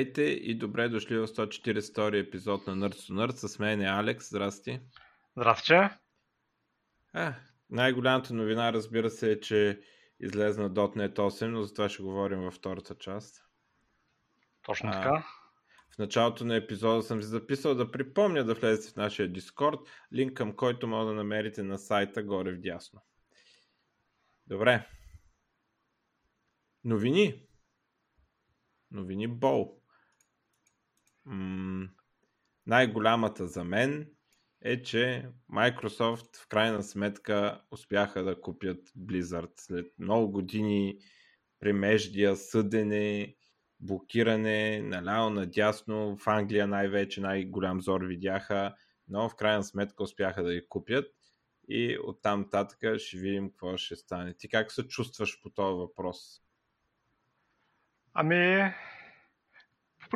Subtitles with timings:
[0.00, 3.46] Здравейте и добре дошли в 142 епизод на Nerds to Nerds.
[3.46, 4.28] С мен е Алекс.
[4.28, 4.80] Здрасти.
[5.36, 5.72] Здрасти.
[7.12, 7.34] А,
[7.70, 9.80] най-голямата новина, разбира се, е, че
[10.20, 13.44] излезна .NET 8, но за това ще говорим във втората част.
[14.62, 15.26] Точно а, така.
[15.94, 20.36] В началото на епизода съм си записал да припомня да влезете в нашия Discord, линк
[20.36, 23.00] към който може да намерите на сайта горе в дясно.
[24.46, 24.86] Добре.
[26.84, 27.42] Новини.
[28.90, 29.79] Новини Бол.
[31.30, 31.88] М-
[32.66, 34.10] най-голямата за мен
[34.62, 40.98] е, че Microsoft в крайна сметка успяха да купят Blizzard след много години
[41.60, 43.36] премеждия, съдене,
[43.80, 48.74] блокиране, наляво надясно, в Англия най-вече най-голям зор видяха,
[49.08, 51.06] но в крайна сметка успяха да ги купят
[51.68, 54.34] и оттам нататък ще видим какво ще стане.
[54.34, 56.42] Ти как се чувстваш по този въпрос?
[58.14, 58.74] Ами,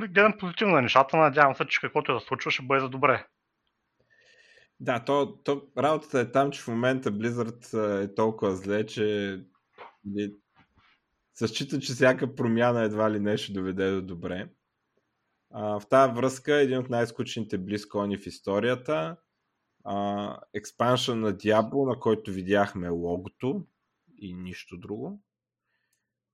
[0.01, 3.27] гледам позитивно на нещата, надявам се, че каквото е да случва ще бъде за добре.
[4.81, 9.41] Да, то, то, работата е там, че в момента Blizzard е толкова зле, че
[11.35, 14.49] се счита, че всяка промяна едва ли не ще доведе до добре.
[15.51, 19.17] А, в тази връзка един от най-скучните близкони в историята
[20.55, 23.67] експаншън на Diablo, на който видяхме логото
[24.19, 25.23] и нищо друго.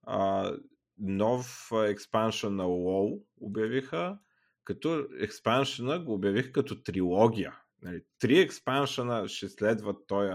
[0.07, 0.53] А,
[1.01, 4.19] нов експаншън на WoW обявиха,
[4.65, 7.59] като експаншъна го обявих като трилогия.
[7.83, 10.33] Нали, три експаншъна ще следват този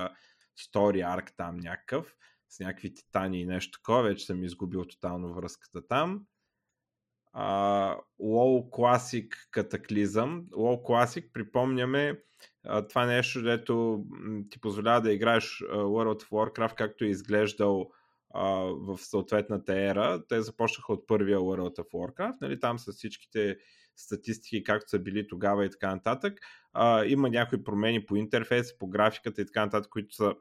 [0.59, 2.15] story арк там някакъв,
[2.49, 6.25] с някакви титани и нещо такова, вече съм изгубил тотално връзката там.
[7.35, 10.45] Uh, WoW Classic катаклизъм.
[10.51, 12.21] WoW Classic, припомняме,
[12.67, 14.05] uh, това нещо, дето
[14.49, 17.91] ти позволява да играеш uh, World of Warcraft, както е изглеждал
[18.77, 20.23] в съответната ера.
[20.29, 23.57] Те започнаха от първия World of Warcraft, нали, там с всичките
[23.95, 26.39] статистики, както са били тогава и така нататък.
[26.73, 30.35] А, има някои промени по интерфейс, по графиката и така нататък, които са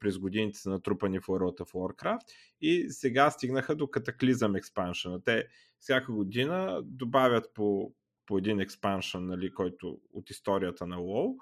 [0.00, 2.26] през годините са натрупани в World of Warcraft
[2.60, 5.22] и сега стигнаха до катаклизъм експаншъна.
[5.24, 5.46] Те
[5.78, 7.92] всяка година добавят по,
[8.26, 11.36] по един експаншън, нали, който от историята на WoW,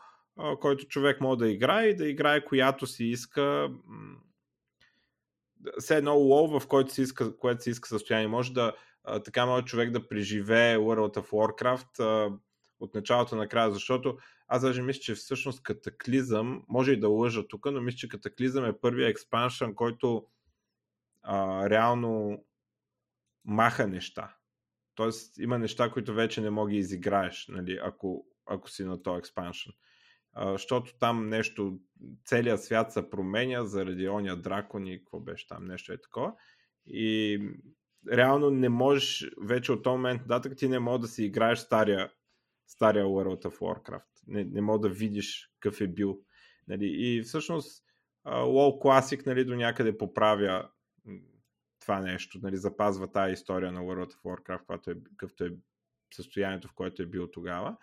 [0.61, 3.71] който човек може да играе и да играе която си иска
[5.79, 8.29] все едно лоу, в който си иска, което си иска състояние.
[8.29, 8.73] Може да
[9.25, 12.39] така може човек да преживее World of Warcraft а,
[12.81, 14.19] от началото на края, защото
[14.49, 18.65] аз даже мисля, че всъщност Катаклизъм, може и да лъжа тук, но мисля, че Катаклизъм
[18.65, 20.27] е първия експаншън, който
[21.23, 22.45] а, реално
[23.45, 24.37] маха неща.
[24.95, 29.19] Тоест има неща, които вече не мога да изиграеш, нали, ако, ако си на този
[29.19, 29.73] експаншън
[30.37, 31.79] защото там нещо,
[32.25, 36.33] целият свят се променя заради ония дракон и какво беше там, нещо е такова.
[36.87, 37.41] И
[38.13, 42.13] реално не можеш, вече от този момент нататък ти не можеш да си играеш стария,
[42.67, 44.03] стария World of Warcraft.
[44.27, 46.21] Не, не можеш да видиш какъв е бил.
[46.69, 46.87] Нали?
[46.87, 47.85] И всъщност
[48.27, 50.69] WoW Classic нали, до някъде поправя
[51.81, 55.51] това нещо, нали, запазва тази история на World of Warcraft, е, какъвто е
[56.15, 57.77] състоянието, в което е бил тогава.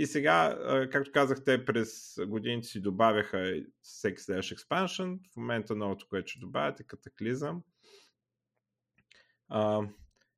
[0.00, 0.58] И сега,
[0.92, 5.20] както казахте, през годините си добавяха всеки следващ експаншън.
[5.32, 7.62] В момента новото, което ще добавят е катаклизъм.
[9.48, 9.82] А,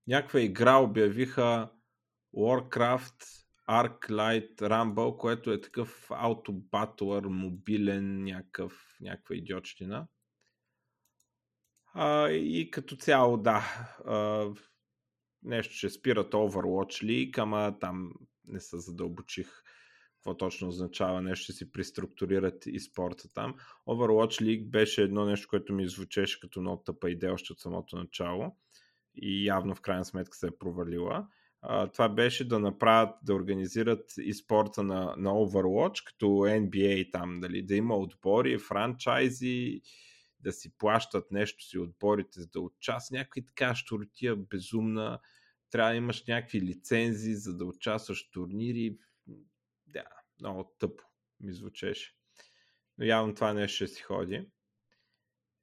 [0.07, 1.71] някаква игра обявиха
[2.37, 10.07] Warcraft Arc Light Rumble, което е такъв аутобатлър, мобилен, някакъв, някаква идиотщина.
[11.95, 13.63] А, и като цяло, да,
[14.07, 14.49] а,
[15.43, 18.13] нещо ще спират Overwatch League, ама там
[18.45, 19.49] не се задълбочих
[20.23, 23.55] какво точно означава нещо, ще си преструктурират и спорта там.
[23.89, 27.97] Overwatch League беше едно нещо, което ми звучеше като много тъпа идея още от самото
[27.97, 28.57] начало
[29.15, 31.29] и явно в крайна сметка се е провалила.
[31.63, 37.41] А, това беше да направят, да организират и спорта на, на Overwatch, като NBA там,
[37.41, 39.81] дали, да има отбори, франчайзи,
[40.41, 45.19] да си плащат нещо си отборите, за да участват, някакви така штуртия безумна
[45.73, 48.97] трябва да имаш някакви лицензии, за да участваш в турнири.
[49.87, 50.05] Да,
[50.41, 51.05] много тъпо
[51.41, 52.13] ми звучеше.
[52.99, 54.49] Но явно това нещо ще си ходи.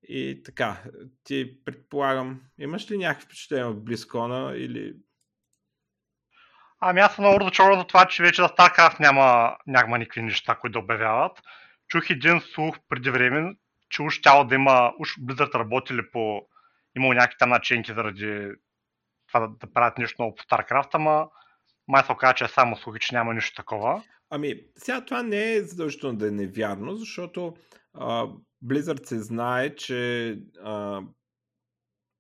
[0.04, 0.84] И така,
[1.24, 4.96] ти предполагам, имаш ли някакви впечатления от Близкона или...
[6.80, 10.56] Ами аз съм много разочарован за това, че вече за StarCraft няма, няма никакви неща,
[10.56, 11.40] които да обявяват.
[11.88, 13.56] Чух един слух преди време,
[13.90, 16.42] че уж тяло да има, уж Blizzard работили по...
[16.96, 18.52] Имало някакви там начинки заради
[19.34, 21.30] това да, да правят нещо много по StarCraft, ама
[21.88, 24.04] май се оказа, че е само слухи, че няма нищо такова.
[24.30, 27.56] Ами, сега това не е задължително да е невярно, защото
[27.94, 28.28] а,
[28.66, 30.32] Blizzard се знае, че
[30.64, 31.02] а,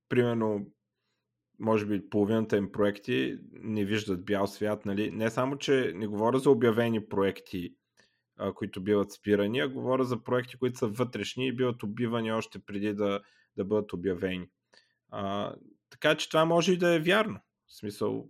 [0.09, 0.65] примерно
[1.59, 4.85] може би половината им проекти не виждат бял свят.
[4.85, 5.12] Нали?
[5.12, 7.75] Не само, че не говоря за обявени проекти,
[8.38, 12.59] а, които биват спирани, а говоря за проекти, които са вътрешни и биват убивани още
[12.59, 13.21] преди да,
[13.57, 14.47] да бъдат обявени.
[15.09, 15.53] А,
[15.89, 17.39] така че това може и да е вярно.
[17.68, 18.30] В смисъл,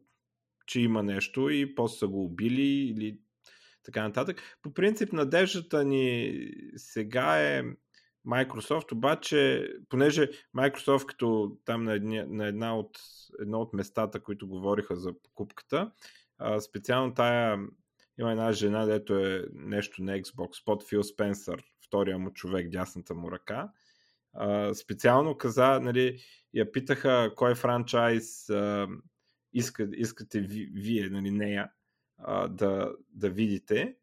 [0.65, 3.19] че има нещо и после са го убили или
[3.83, 4.57] така нататък.
[4.61, 6.33] По принцип, надеждата ни
[6.75, 7.63] сега е
[8.27, 13.00] Microsoft, обаче, понеже Microsoft като там на, една, на една от,
[13.39, 15.91] едно от местата, които говориха за покупката,
[16.59, 17.59] специално тая
[18.19, 23.15] има една жена, дето е нещо на Xbox, под Фил Спенсър, втория му човек, дясната
[23.15, 23.71] му ръка.
[24.73, 26.19] Специално каза, нали,
[26.53, 28.49] я питаха кой франчайз
[29.53, 31.71] иска, искате ви, вие, нали, нея,
[32.49, 33.95] да, да видите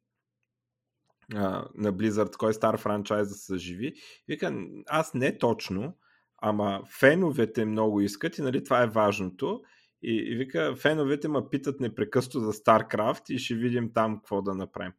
[1.75, 3.95] на Blizzard, кой стар франчайз да се живи.
[4.29, 5.97] Вика, аз не точно,
[6.39, 9.63] ама феновете много искат и нали, това е важното.
[10.03, 14.55] И, и вика, феновете ме питат непрекъсто за StarCraft и ще видим там какво да
[14.55, 14.93] направим.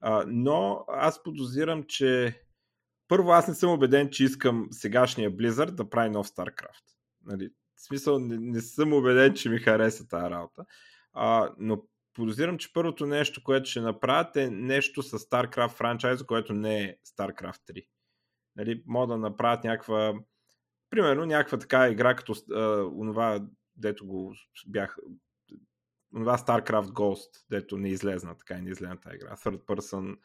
[0.00, 2.40] А, но аз подозирам, че
[3.08, 6.84] първо аз не съм убеден, че искам сегашния Blizzard да прави нов StarCraft.
[7.24, 10.64] Нали, в смисъл, не, не съм убеден, че ми хареса тази работа.
[11.12, 11.82] А, но
[12.14, 16.96] подозирам, че първото нещо, което ще направят е нещо с StarCraft франчайз, което не е
[17.06, 17.86] StarCraft 3.
[18.56, 20.14] Нали, могат да направят някаква
[20.90, 23.46] примерно някаква така игра, като а, онова,
[23.76, 24.34] дето го
[24.66, 24.96] бях
[26.14, 29.36] онова StarCraft Ghost, дето не излезна, така и не излезна тази игра.
[29.36, 30.16] Third person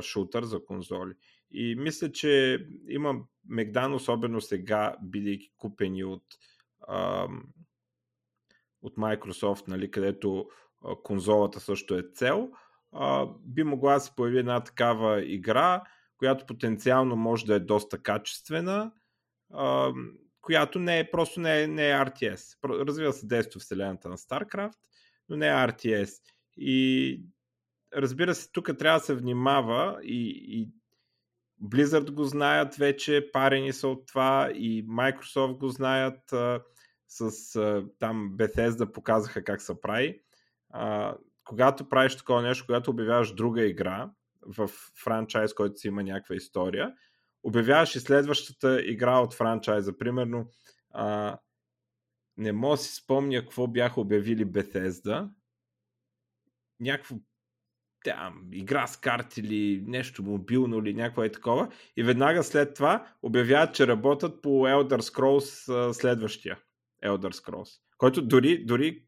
[0.00, 1.14] шутър за конзоли.
[1.50, 2.58] И мисля, че
[2.88, 3.14] има
[3.48, 6.24] Мегдан, особено сега, бидейки купени от,
[6.88, 7.28] а,
[8.82, 10.48] от Microsoft, нали, където
[11.02, 12.50] конзолата също е цел,
[12.92, 15.82] а, би могла да се появи една такава игра,
[16.16, 18.92] която потенциално може да е доста качествена,
[19.52, 19.92] а,
[20.40, 22.58] която не е, просто не е, не е RTS.
[22.64, 24.78] Развива се действо вселената на StarCraft,
[25.28, 26.10] но не е RTS.
[26.56, 27.22] И
[27.94, 30.70] разбира се, тук трябва да се внимава и, и
[31.62, 36.62] Blizzard го знаят вече, парени са от това и Microsoft го знаят а,
[37.08, 40.20] с а, там Bethesda показаха как се прави
[40.70, 44.10] а, когато правиш такова нещо, когато обявяваш друга игра
[44.46, 44.68] в
[45.04, 46.94] франчайз, който си има някаква история,
[47.42, 49.98] обявяваш и следващата игра от франчайза.
[49.98, 50.50] Примерно,
[50.90, 51.38] а,
[52.36, 55.30] не мога да си спомня какво бяха обявили Bethesda.
[56.80, 57.16] Някакво
[58.04, 61.68] там, игра с карти или нещо мобилно или някакво е такова.
[61.96, 66.58] И веднага след това обявяват, че работят по Elder Scrolls следващия.
[67.04, 67.68] Elder Scrolls.
[67.98, 69.02] Който дори, дори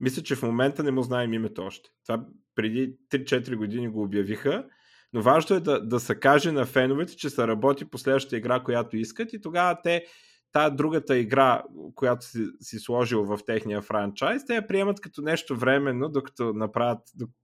[0.00, 1.90] мисля, че в момента не му знаем името още.
[2.06, 4.64] Това преди 3-4 години го обявиха,
[5.12, 8.60] но важно е да, да се каже на феновете, че се работи по следващата игра,
[8.60, 10.04] която искат и тогава те
[10.52, 11.62] та другата игра,
[11.94, 16.98] която си, си сложил в техния франчайз, те я приемат като нещо временно, докато направят,
[17.14, 17.39] докато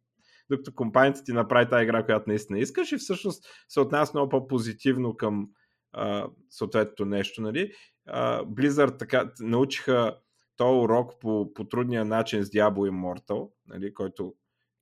[0.75, 5.49] компанията ти направи тази игра, която наистина искаш и всъщност се отнася много по-позитивно към
[6.51, 7.43] съответното нещо.
[7.43, 7.73] Нали?
[8.45, 10.19] Blizzard така научиха
[10.57, 14.35] този урок по, по трудния начин с Diablo Immortal, нали, който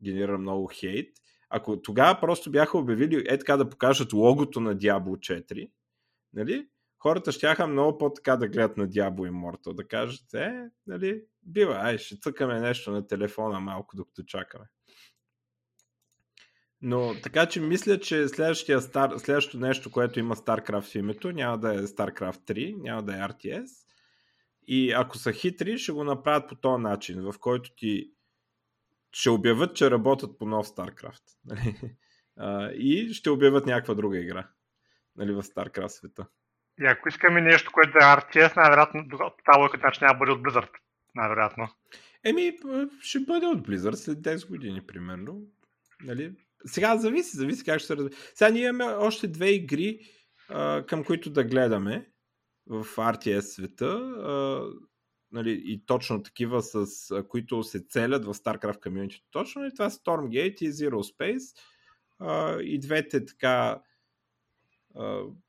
[0.04, 1.08] генерира много хейт.
[1.50, 5.70] Ако тогава просто бяха обявили е така да покажат логото на Diablo 4,
[6.32, 6.68] нали,
[6.98, 11.98] хората ще много по-така да гледат на Diablo Immortal, да кажат, е, нали, бива, ай,
[11.98, 14.64] ще цъкаме нещо на телефона малко, докато чакаме.
[16.86, 21.58] Но така че мисля, че следващия стар, следващото нещо, което има StarCraft в името, няма
[21.58, 23.66] да е StarCraft 3, няма да е RTS,
[24.66, 28.10] и ако са хитри, ще го направят по този начин, в който ти
[29.12, 31.22] ще обявят, че работят по нов StarCraft.
[31.46, 31.96] Нали?
[32.74, 34.48] и ще обявят някаква друга игра
[35.16, 36.26] нали, в StarCraft света.
[36.80, 40.70] И ако искаме нещо, което е RTS, най-вероятно това логика значи няма бъде от Blizzard.
[41.14, 41.68] Най-вероятно.
[42.24, 42.58] Еми,
[43.00, 45.42] ще бъде от Blizzard след 10 години, примерно.
[46.04, 46.34] Нали?
[46.66, 48.18] Сега зависи, зависи как ще се развие.
[48.34, 50.00] Сега ние имаме още две игри,
[50.48, 52.10] а, към които да гледаме
[52.66, 54.62] в RTS света а,
[55.32, 59.22] нали, и точно такива, с а, които се целят в StarCraft Community.
[59.30, 61.56] Точно и това Stormgate и Zero Space.
[62.18, 63.80] А, и двете така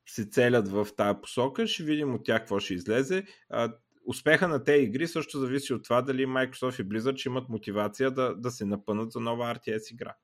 [0.08, 1.68] се целят в тази посока.
[1.68, 3.26] Ще видим от тях какво ще излезе.
[3.50, 3.74] А,
[4.06, 8.12] успеха на тези игри също зависи от това дали Microsoft и Blizzard ще имат мотивация
[8.12, 10.16] да, да се напънат за нова RTS игра.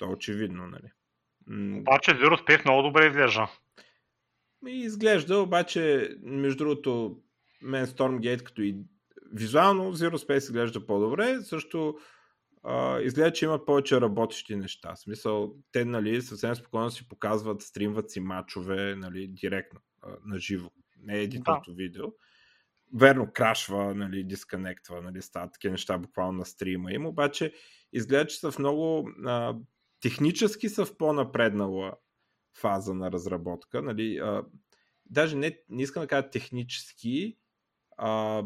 [0.00, 0.92] То е очевидно, нали?
[1.78, 3.48] Обаче Zero Space много добре изглежда.
[4.66, 7.20] Изглежда, обаче, между другото,
[7.62, 8.76] мен Stormgate като и
[9.32, 11.98] визуално Zero Space изглежда по-добре, също
[12.62, 14.94] а, изглежда, че имат повече работещи неща.
[14.94, 20.38] В смисъл, те нали, съвсем спокойно си показват, стримват си мачове нали, директно, а, на
[20.38, 20.70] живо.
[21.02, 21.76] Не е едитното да.
[21.76, 22.04] видео.
[22.94, 27.54] верно крашва, нали, дисконектва, нали, стават такива неща буквално на стрима им, обаче
[27.92, 29.54] изглежда, че са в много а,
[30.00, 31.92] технически са в по-напреднала
[32.58, 33.82] фаза на разработка.
[33.82, 34.44] Нали, а,
[35.06, 37.38] даже не, не искам да кажа технически,
[37.96, 38.44] а,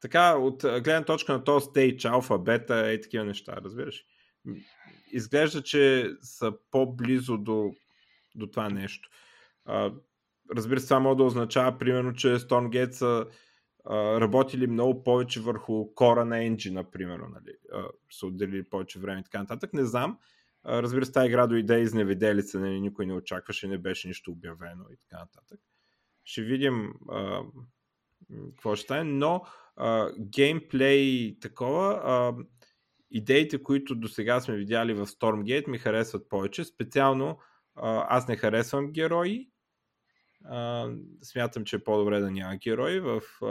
[0.00, 4.04] така, от гледна точка на този стейдж, алфа, бета и такива неща, разбираш?
[5.12, 7.74] Изглежда, че са по-близо до,
[8.34, 9.08] до това нещо.
[9.64, 9.92] А,
[10.56, 13.26] разбира се, това може да означава, примерно, че Stormgate са
[13.84, 17.54] а, работили много повече върху кора на енджина, примерно, нали?
[17.72, 19.72] А, са отделили повече време и така нататък.
[19.72, 20.18] Не знам.
[20.66, 22.80] Разбира се, тази игра дойде изневиделица, нали?
[22.80, 25.60] никой не очакваше, не беше нищо обявено и така нататък.
[26.24, 27.42] Ще видим а,
[28.54, 29.44] какво ще стане, но
[29.76, 32.34] а, геймплей такова, а,
[33.10, 36.64] идеите, които до сега сме видяли в Stormgate ми харесват повече.
[36.64, 37.38] Специално
[37.76, 39.50] а, аз не харесвам герои.
[40.44, 40.90] А,
[41.22, 43.00] смятам, че е по-добре да няма герои.
[43.00, 43.46] В а,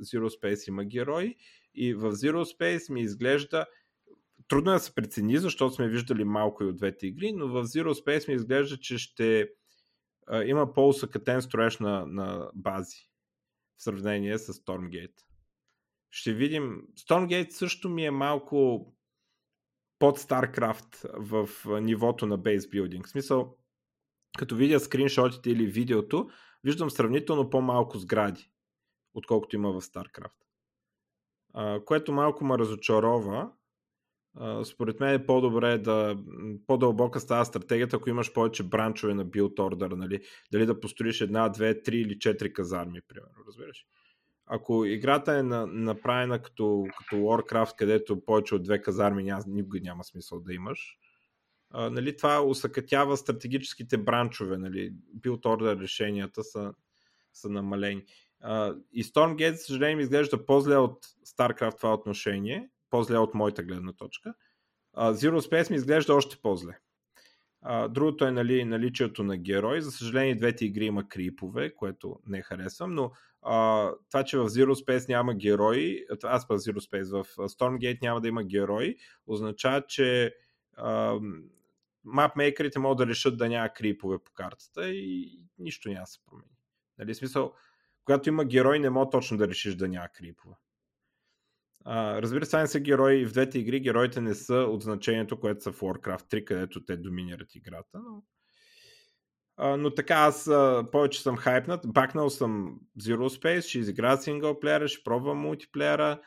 [0.00, 1.36] Zero Space има герои
[1.74, 3.66] и в Zero Space ми изглежда
[4.48, 7.64] трудно е да се прецени, защото сме виждали малко и от двете игри, но в
[7.64, 9.48] Zero Space ми изглежда, че ще
[10.26, 13.10] а, има по-усъкътен строеж на, на бази
[13.76, 15.22] в сравнение с Stormgate.
[16.10, 16.82] Ще видим.
[16.98, 18.86] Stormgate също ми е малко
[19.98, 21.48] под StarCraft в
[21.80, 23.06] нивото на бейсбилдинг.
[23.06, 23.56] В смисъл,
[24.38, 26.30] като видя скриншотите или видеото,
[26.64, 28.50] виждам сравнително по-малко сгради,
[29.14, 30.32] отколкото има в StarCraft.
[31.84, 33.52] което малко ме разочарова.
[34.64, 36.16] Според мен е по-добре да
[36.66, 40.20] по-дълбока става стратегията, ако имаш повече бранчове на build order, нали?
[40.52, 43.86] дали да построиш една, две, три или четири казарми, примерно, разбираш?
[44.46, 49.80] ако играта е на, направена като, като Warcraft, където повече от две казарми няма, никога
[49.80, 50.98] няма смисъл да имаш,
[51.70, 54.58] а, нали, това усъкътява стратегическите бранчове.
[54.58, 56.74] Нали, build order решенията са,
[57.32, 58.04] са намалени.
[58.40, 64.34] А, и Stormgate, съжаление, изглежда по-зле от StarCraft това отношение, по-зле от моята гледна точка.
[64.92, 66.78] А, Zero Space ми изглежда още по-зле.
[67.88, 69.80] Другото е нали, наличието на герой.
[69.80, 74.86] За съжаление, двете игри има крипове, което не харесвам, но а, това, че в Zero
[74.86, 78.96] Space няма герои, аз па Zero Space, в Stormgate няма да има герои,
[79.26, 80.34] означава, че
[82.04, 86.56] мапмейкерите могат да решат да няма крипове по картата и нищо няма да се промени.
[86.98, 87.52] Нали, смисъл,
[88.04, 90.54] когато има герой, не мога точно да решиш да няма крипове.
[91.84, 95.72] А, разбира се, са герои в двете игри, героите не са от значението, което са
[95.72, 98.22] в Warcraft 3, където те доминират играта, но
[99.56, 101.80] а, но така, аз а, повече съм хайпнат.
[101.86, 106.20] Бакнал съм Zero Space, ще изигра синглплеера, ще пробвам мултиплеера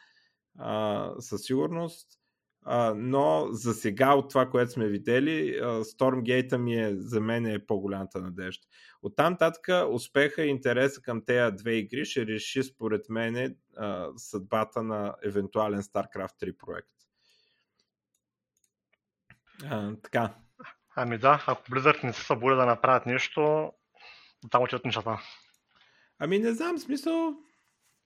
[0.59, 2.07] а, със сигурност.
[2.67, 7.65] А, но за сега от това, което сме видели, Stormgate ми е за мен е
[7.65, 8.67] по-голямата надежда.
[9.01, 13.55] От там татък успеха и интереса към тези две игри ще реши според мен
[14.17, 16.89] съдбата на евентуален StarCraft 3 проект.
[19.69, 20.33] А, така,
[20.95, 23.71] Ами да, ако Blizzard не се събуди да направят нещо,
[24.51, 25.21] там отиват нещата.
[26.19, 27.33] Ами не знам, смисъл,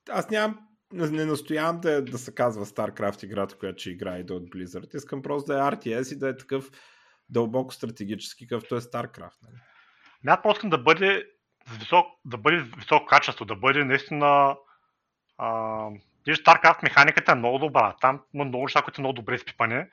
[0.09, 4.43] аз нямам, не настоявам да, да се казва StarCraft играта, която ще играе да от
[4.43, 4.95] Blizzard.
[4.95, 6.71] Искам просто да е RTS и да е такъв
[7.29, 9.43] дълбоко стратегически, какъвто е StarCraft.
[9.43, 9.55] Нали?
[10.23, 11.25] Не, аз просто да бъде
[11.79, 14.55] висок, да бъде високо качество, да бъде наистина
[15.37, 15.47] а,
[16.27, 17.95] StarCraft механиката е много добра.
[18.01, 19.83] Там има много неща, които са много добре изпипани.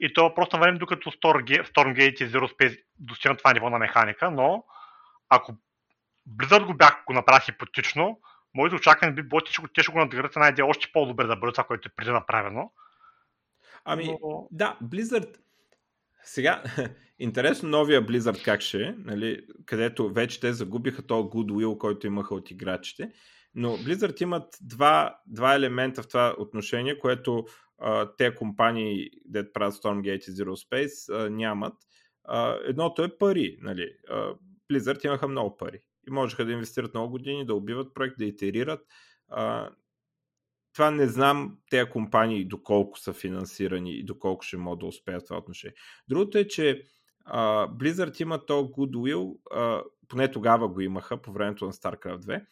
[0.00, 4.64] И то просто време, докато Stormgate и Zero Space достигнат това ниво на механика, но
[5.28, 5.56] ако
[6.36, 8.18] Blizzard го бях го направи хипотично,
[8.54, 11.52] моето очакване би било, че те ще го надградят една идея още по-добре да бъде
[11.52, 12.72] това, което е преди направено.
[13.84, 14.48] Ами, но...
[14.50, 15.36] да, Blizzard
[16.24, 16.62] сега,
[17.18, 22.34] интересно новия Blizzard как ще е, нали, където вече те загубиха този goodwill, който имаха
[22.34, 23.12] от играчите.
[23.54, 27.44] Но Blizzard имат два, два елемента в това отношение, което
[28.18, 31.74] те компании, де правят Stormgate и Zero Space, а, нямат.
[32.24, 33.58] А, едното е пари.
[33.60, 33.90] Нали.
[34.08, 34.34] А,
[34.72, 38.80] Blizzard имаха много пари и можеха да инвестират много години, да убиват проект, да итерират.
[39.28, 39.70] А,
[40.74, 45.38] това не знам тези компании доколко са финансирани и доколко ще могат да успеят това
[45.38, 45.74] отношение.
[46.08, 46.82] Другото е, че
[47.24, 52.44] а, Blizzard има то goodwill, а, поне тогава го имаха по времето на StarCraft 2,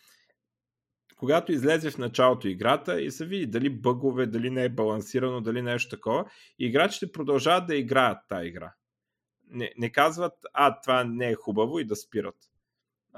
[1.16, 5.62] когато излезе в началото играта и се види дали бъгове, дали не е балансирано, дали
[5.62, 6.24] нещо такова,
[6.58, 8.72] играчите продължават да играят тази игра.
[9.50, 12.36] Не, не казват, а, това не е хубаво и да спират.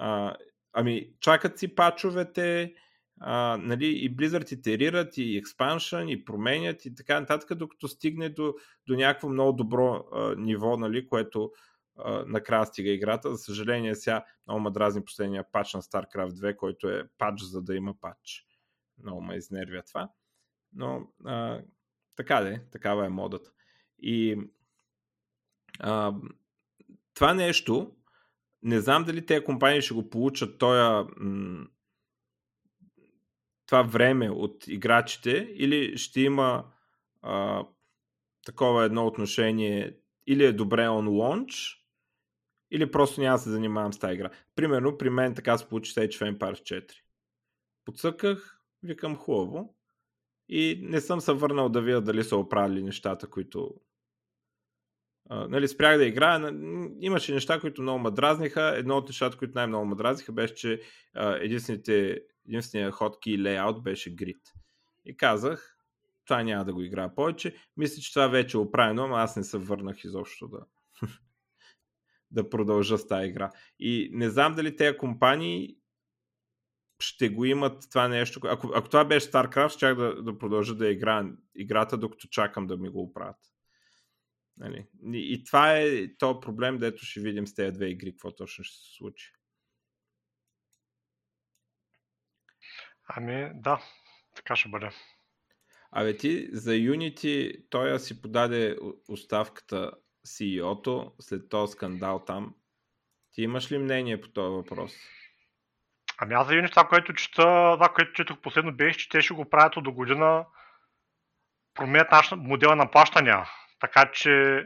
[0.00, 0.36] А,
[0.72, 2.74] ами, чакат си пачовете,
[3.20, 8.54] а, нали, и Blizzard итерират, и експаншън, и променят, и така нататък, докато стигне до,
[8.86, 11.52] до някакво много добро а, ниво, нали, което
[12.26, 13.30] накрая стига играта.
[13.30, 17.62] За съжаление, сега много ма дразни последния пач на StarCraft 2, който е пач за
[17.62, 18.46] да има пач.
[19.02, 20.10] много ме изнервя това.
[20.72, 21.60] Но а,
[22.16, 23.50] така де, такава е модата.
[23.98, 24.36] И
[25.80, 26.14] а,
[27.14, 27.96] това нещо,
[28.62, 31.06] не знам дали тези компании ще го получат тоя,
[33.66, 36.64] това време от играчите или ще има
[37.22, 37.64] а,
[38.46, 39.96] такова едно отношение
[40.26, 41.78] или е добре он лонч,
[42.70, 44.30] или просто няма да се занимавам с тази игра.
[44.54, 46.92] Примерно при мен така се получи Age of Empires 4.
[47.84, 49.74] Подсъках, викам хубаво
[50.48, 53.74] и не съм се върнал да видя дали са оправили нещата, които
[55.30, 56.52] Нали, спрях да играя.
[57.00, 58.74] Имаше неща, които много ме дразниха.
[58.76, 60.80] Едно от нещата, които най-много ме дразниха, беше, че
[61.40, 64.40] единствения ходки и лейаут беше грид.
[65.04, 65.78] И казах,
[66.24, 67.54] това няма да го играя повече.
[67.76, 70.60] Мисля, че това вече е оправено, но аз не се върнах изобщо да,
[72.30, 73.50] да продължа с тази игра.
[73.78, 75.76] И не знам дали тези компании
[77.00, 78.40] ще го имат това нещо.
[78.44, 82.76] Ако, ако това беше StarCraft, ще да, да продължа да игра играта, докато чакам да
[82.76, 83.36] ми го оправят.
[84.58, 84.86] Нали?
[85.12, 88.64] И, и това е то проблем, дето ще видим с тези две игри, какво точно
[88.64, 89.32] ще се случи.
[93.08, 93.82] Ами, да,
[94.34, 94.90] така ще бъде.
[95.92, 98.76] Абе ти за Unity, той си подаде
[99.08, 99.92] оставката
[100.26, 102.54] CEO-то след този скандал там.
[103.32, 104.92] Ти имаш ли мнение по този въпрос?
[106.18, 107.42] Ами аз за Unity това, което чета,
[107.76, 110.46] това, което четох последно беше, че те ще го правят от до година
[111.74, 113.44] променят наш модела на плащания.
[113.80, 114.64] Така че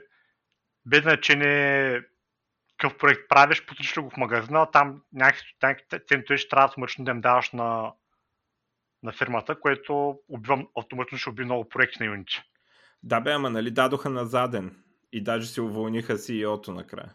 [0.87, 2.02] без значение
[2.76, 5.45] какъв проект правиш, потичаш го в магазина, там някакви
[6.09, 7.92] центове ще трябва смърчно да им даваш на,
[9.02, 12.42] на фирмата, което убивам, автоматично ще уби много проекти на Unity.
[13.03, 17.14] Да бе, ама нали дадоха на заден и даже си уволниха CEO-то накрая.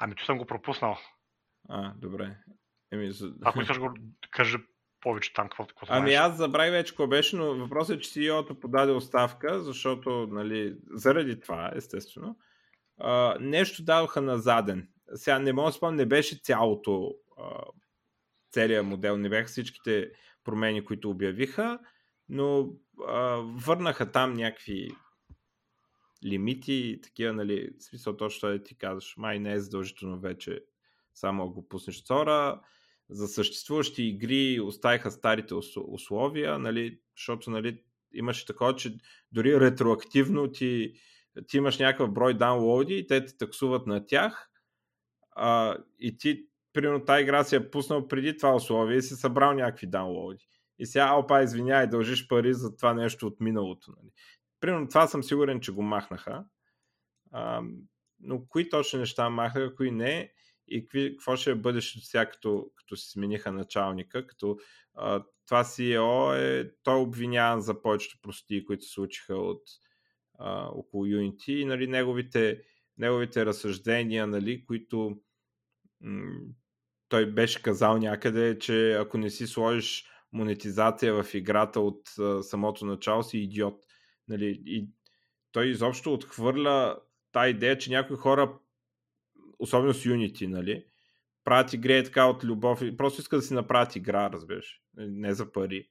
[0.00, 0.98] Ами, че съм го пропуснал.
[1.68, 2.36] А, добре.
[2.92, 3.34] Еми, за...
[3.44, 3.94] Ако искаш го
[4.30, 4.58] кажи
[5.06, 8.60] повече там, какво, какво Ами аз забравих вече какво беше, но въпросът е, че CEO-то
[8.60, 12.36] подаде оставка, защото, нали, заради това, естествено,
[12.98, 14.88] а, нещо дадоха на заден.
[15.14, 17.62] Сега не мога да спомня, не беше цялото, а,
[18.50, 20.10] целият модел, не бяха всичките
[20.44, 21.78] промени, които обявиха,
[22.28, 22.68] но
[23.08, 24.88] а, върнаха там някакви
[26.24, 30.60] лимити и такива, нали, смисъл точно да ти казваш, май не е задължително вече
[31.14, 32.60] само ако пуснеш цора,
[33.10, 35.54] за съществуващи игри оставиха старите
[35.88, 38.98] условия, нали, защото нали, имаше такова, че
[39.32, 40.92] дори ретроактивно ти,
[41.46, 44.50] ти имаш някакъв брой даунлоди и те те таксуват на тях
[45.36, 49.52] а, и ти, примерно, тази игра си е пуснал преди това условие и си събрал
[49.52, 50.48] някакви даунлоди.
[50.78, 53.92] И сега, опа, извиняй, дължиш пари за това нещо от миналото.
[53.96, 54.10] Нали.
[54.60, 56.44] Примерно това съм сигурен, че го махнаха.
[57.32, 57.62] А,
[58.20, 60.32] но кои точно неща махнаха, кои не
[60.68, 64.58] и какви, какво ще е бъдещето сега, като, като си смениха началника, като
[64.94, 69.62] а, това CEO е, той е обвиняван за повечето прости, които се случиха от
[70.38, 72.62] а, около Unity и нали, неговите,
[72.98, 75.16] неговите разсъждения, нали, които
[76.00, 76.40] м-
[77.08, 82.86] той беше казал някъде, че ако не си сложиш монетизация в играта от а, самото
[82.86, 83.84] начало си идиот.
[84.28, 84.88] Нали, и
[85.52, 86.98] той изобщо отхвърля
[87.32, 88.58] тази идея, че някои хора,
[89.58, 90.84] особено с Unity, нали,
[91.44, 95.90] правят игри така от любов просто искат да си направят игра, разбираш, не за пари.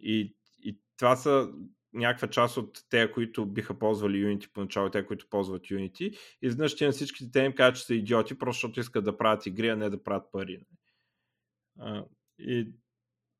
[0.00, 1.52] И, и това са
[1.92, 6.02] някаква част от те, които биха ползвали Unity поначало, те, които ползват Unity.
[6.02, 9.16] И изведнъж ти на всичките те им кажат, че са идиоти, просто защото искат да
[9.16, 10.60] правят игри, а не да правят пари.
[11.78, 12.04] А,
[12.38, 12.72] и,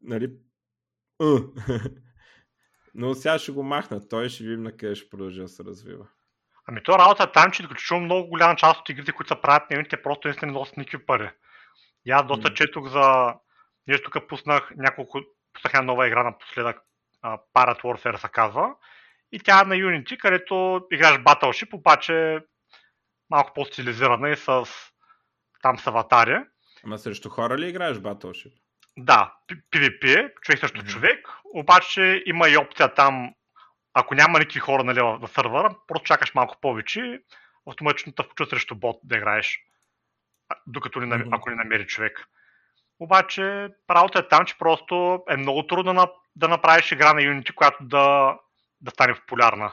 [0.01, 0.37] нали,
[2.95, 4.09] Но сега ще го махнат.
[4.09, 6.09] Той ще видим на къде ще продължи да се развива.
[6.71, 9.71] Ами то работа е там, че докато много голяма част от игрите, които са правят
[9.71, 11.31] на те просто не носят никакви пари.
[12.07, 12.55] И аз доста mm.
[12.55, 13.35] четох за...
[13.87, 15.21] Нещо тук пуснах няколко...
[15.53, 16.79] Пуснах една нова игра напоследък.
[17.25, 18.75] Parrot Warfare се казва.
[19.33, 22.39] И тя е на Unity, където играеш Battleship, обаче
[23.31, 24.65] малко по-стилизирана и с
[25.63, 26.41] там с аватари.
[26.85, 28.53] Ама срещу хора ли играеш Battleship?
[28.99, 29.35] Да,
[29.73, 30.93] PvP, човек срещу mm-hmm.
[30.93, 33.35] човек, обаче има и опция там,
[33.95, 37.21] ако няма никакви хора нали, на сървъра, просто чакаш малко повече,
[37.71, 39.59] автоматично те включва срещу бот да играеш,
[40.67, 41.29] докато не, mm-hmm.
[41.33, 42.27] ако не намери човек.
[43.01, 47.55] Обаче правото е там, че просто е много трудно на, да направиш игра на Unity,
[47.55, 48.37] която да,
[48.81, 49.73] да стане популярна.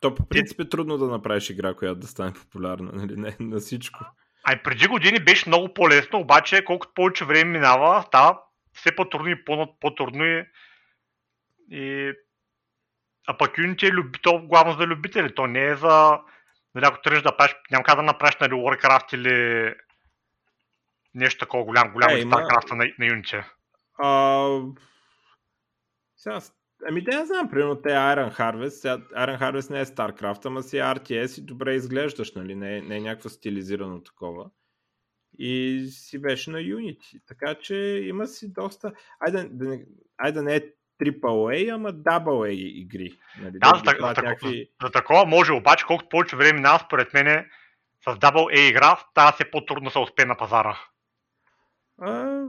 [0.00, 3.16] То по принцип е трудно да направиш игра, която да стане популярна, нали?
[3.16, 3.98] Не, на всичко.
[4.44, 8.40] Ай, преди години беше много по-лесно, обаче колкото повече време минава, става
[8.72, 9.44] все по-трудно и
[9.80, 10.44] по-трудно и,
[11.70, 12.12] и...
[13.26, 15.34] А пък Unity е любител, главно за любители.
[15.34, 16.18] То не е за...
[16.74, 19.74] Нали, ако тръгнеш да правиш, няма как да направиш нали, Warcraft или
[21.14, 23.44] нещо такова голям, голям е, StarCraft на, на Unity.
[23.98, 24.60] А,
[26.16, 26.40] Сега,
[26.88, 30.62] ами да я знам, примерно те Iron Harvest, сега, Iron Harvest не е StarCraft, ама
[30.62, 34.50] си RTS и добре изглеждаш, нали, не не е някакво стилизирано такова.
[35.38, 38.92] И си беше на Unity, така че има си доста...
[39.20, 39.84] Айде да, не,
[40.18, 43.18] айде да не е AAA, ама AA игри.
[43.40, 44.70] Нали, да, за, за, за, някакви...
[44.82, 47.46] за, за такова може, обаче колкото повече време минава, според мен
[48.04, 50.78] с AA игра става се по-трудно да се успее на пазара.
[52.00, 52.42] А...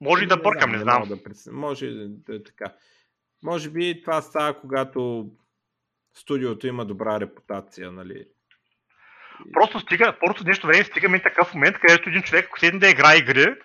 [0.00, 1.08] Може и да бъркам, не, не знам.
[1.08, 1.36] Да пред...
[1.52, 2.74] Може да е така.
[3.42, 5.30] Може би това става, когато
[6.14, 8.26] студиото има добра репутация, нали?
[9.52, 12.88] Просто стига, просто нещо време стигаме и такъв момент, където един човек, ако седне да
[12.88, 13.56] играе игри,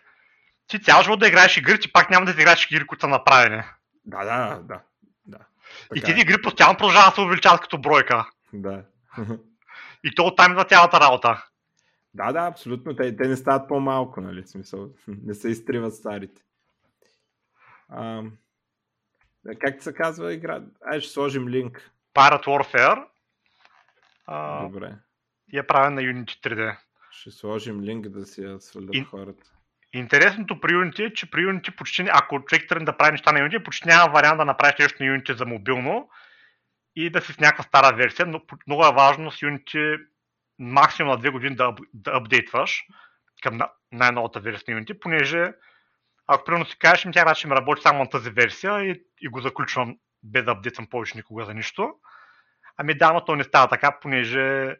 [0.67, 3.63] ти цял живот да играеш игри, ти пак няма да играеш игри, които са направени.
[4.05, 4.81] Да, да, да.
[5.25, 5.39] да.
[5.95, 6.21] и тези е.
[6.21, 8.29] игри постоянно продължават да се увеличават като бройка.
[8.53, 8.83] Да.
[10.03, 11.45] и то оттам на цялата работа.
[12.13, 12.95] Да, да, абсолютно.
[12.95, 14.43] Те, те не стават по-малко, нали?
[14.43, 16.41] В смисъл, не се изтриват старите.
[17.89, 18.23] А,
[19.59, 20.61] как се казва игра?
[20.91, 21.91] Ай, ще сложим линк.
[22.15, 23.05] Pirate Warfare.
[24.27, 24.95] А, Добре.
[25.53, 26.77] И е правен на Unity 3D.
[27.11, 29.03] Ще сложим линк да си я свалят И...
[29.03, 29.54] хората.
[29.95, 33.39] Интересното при Unity е, че при Unity почти, ако човек тръгне да прави неща на
[33.39, 36.09] Unity, почти няма вариант да направиш нещо на Unity за мобилно
[36.95, 40.05] и да си с някаква стара версия, но много е важно с Unity
[40.59, 42.83] максимум на две години да, да апдейтваш
[43.43, 43.59] към
[43.91, 45.53] най-новата версия на Unity, понеже
[46.27, 49.41] ако примерно си кажеш, тя ще ми работи само на тази версия и, и го
[49.41, 51.93] заключвам без да апдейтвам повече никога за нищо.
[52.77, 54.75] Ами да, но то не става така, понеже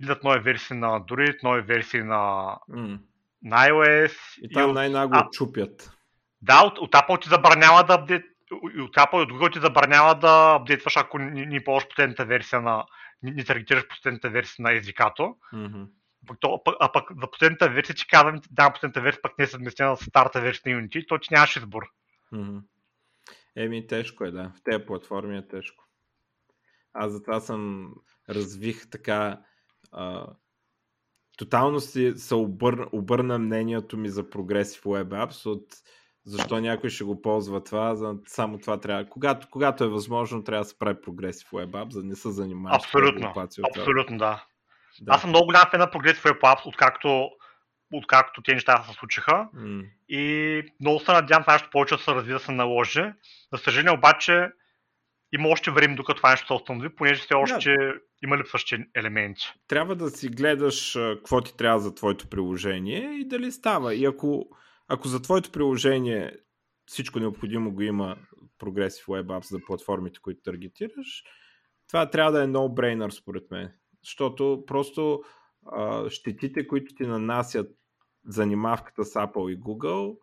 [0.00, 2.98] идват нови версии на Android, нови версии на, mm.
[3.44, 4.12] iOS.
[4.42, 5.90] И там и най-нагло а, чупят.
[6.42, 10.14] Да, от, от Apple ти забранява да апдейт, от Apple и от Google ти забранява
[10.14, 12.84] да апдейтваш, ако ни, ни ползваш последната версия на,
[13.22, 15.36] ни, ни таргетираш последната версия на езикато.
[15.54, 15.88] Mm-hmm.
[16.40, 19.96] То, а пък за последната версия ти казвам, да, последната версия пък не е съвместена
[19.96, 21.82] с старата версия на Unity, то ти нямаш избор.
[22.32, 22.62] Mm-hmm.
[23.56, 24.52] Еми, тежко е, да.
[24.56, 25.84] В тези платформи е тежко.
[26.92, 27.92] Аз затова съм
[28.28, 29.40] развих така
[29.92, 30.26] а,
[31.36, 34.24] тотално си се обърна, обърна мнението ми за
[34.76, 35.66] в Web Apps от
[36.24, 39.08] защо някой ще го ползва това, за само това трябва.
[39.08, 40.96] Когато, когато е възможно, трябва да се прави
[41.44, 43.34] в Web Apps, за да не се занимаваш Абсолютно,
[43.76, 44.44] абсолютно, да.
[45.00, 45.12] да.
[45.14, 47.30] Аз съм много голям фен на в Web Apps, откакто,
[47.92, 49.48] откакто тези неща се случиха.
[49.56, 49.84] Mm.
[50.08, 53.04] И много се надявам това нещо повече да се развива, да се наложи.
[53.52, 54.48] За съжаление обаче,
[55.32, 58.00] има още време докато това нещо се установи, понеже все още yeah.
[58.24, 59.52] има липсващи елементи.
[59.68, 63.94] Трябва да си гледаш какво ти трябва за твоето приложение и дали става.
[63.94, 64.48] И ако,
[64.88, 66.32] ако за твоето приложение
[66.86, 68.16] всичко необходимо го има
[68.62, 71.24] в Web Apps за платформите, които таргетираш,
[71.88, 73.72] това трябва да е no-brainer според мен.
[74.04, 75.22] Защото просто
[75.66, 77.70] а, щетите, които ти нанасят
[78.24, 80.18] занимавката с Apple и Google,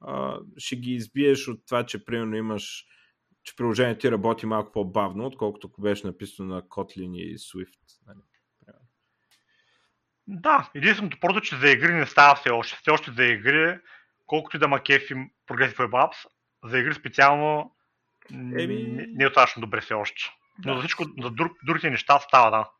[0.00, 2.84] а, ще ги избиеш от това, че примерно имаш
[3.44, 7.78] че приложението ти работи малко по-бавно, отколкото ако беше написано на Kotlin и Swift.
[8.06, 8.18] Нали?
[10.26, 12.76] Да, единственото просто, че за игри не става все още.
[12.80, 13.78] Все още за игри,
[14.26, 16.26] колкото и да ма кефим Progressive Web Apps,
[16.64, 17.76] за игри специално
[18.32, 18.82] Еми...
[18.82, 20.22] не, не е достатъчно добре все още.
[20.64, 20.76] Но да.
[20.76, 22.70] за всичко, за друг, другите неща става, да.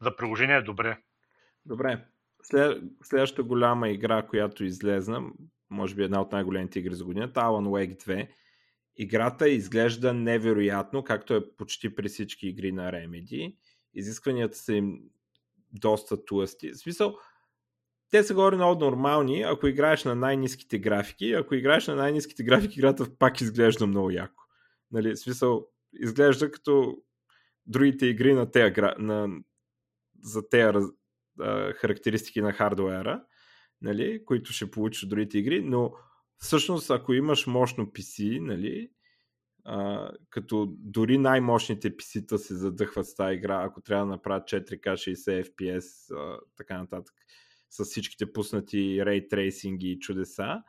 [0.00, 0.98] За приложение е добре.
[1.66, 2.04] Добре.
[2.42, 5.22] След, следващата голяма игра, която излезна,
[5.70, 8.28] може би една от най-големите игри за годината, Alan Wake 2,
[8.98, 13.56] Играта изглежда невероятно, както е почти при всички игри на Remedy.
[13.94, 15.00] Изискванията са им
[15.72, 16.72] доста тлъсти.
[16.72, 17.16] В смисъл,
[18.10, 21.32] те са горе много нормални, ако играеш на най-низките графики.
[21.32, 24.44] Ако играеш на най-низките графики, играта пак изглежда много яко.
[24.90, 27.02] Нали, в смисъл, изглежда като
[27.66, 29.28] другите игри на тея, на,
[30.22, 30.86] за тези
[31.74, 33.22] характеристики на хардуера,
[33.82, 35.92] нали, които ще получиш другите игри, но
[36.38, 38.90] всъщност, ако имаш мощно PC, нали,
[39.64, 44.92] а, като дори най-мощните PC-та се задъхват с тази игра, ако трябва да направят 4K
[44.92, 47.14] 60 FPS, а, така нататък,
[47.70, 50.62] с всичките пуснати Ray Tracing и чудеса,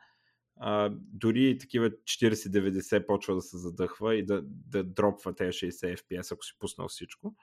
[0.56, 6.32] а, дори такива 40-90 почва да се задъхва и да, да дропва тези 60 FPS,
[6.32, 7.34] ако си пуснал всичко.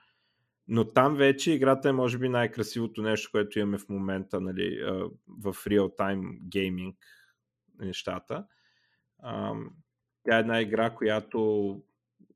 [0.67, 4.79] Но там вече играта е може би най-красивото нещо, което имаме в момента нали,
[5.27, 6.95] в real-time gaming
[7.79, 8.47] нещата.
[9.19, 9.53] А,
[10.23, 11.81] тя е една игра, която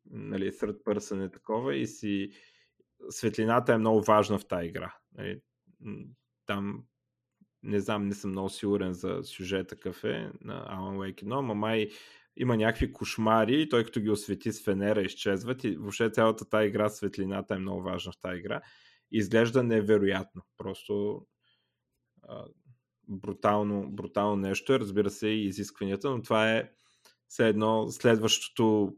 [0.05, 2.31] нали, сред пърсън е такова и си
[3.09, 4.95] светлината е много важна в тази игра.
[5.17, 5.41] Нали,
[6.45, 6.83] там
[7.63, 11.55] не знам, не съм много сигурен за сюжета какъв е на Alan Wake 1, но
[11.55, 11.89] май
[12.37, 16.67] има някакви кошмари и той като ги освети с фенера изчезват и въобще цялата тази
[16.67, 18.61] игра, светлината е много важна в тази игра.
[19.11, 20.41] Изглежда невероятно.
[20.57, 21.25] Просто
[23.07, 26.71] брутално, брутално нещо разбира се, и изискванията, но това е
[27.27, 28.95] все едно следващото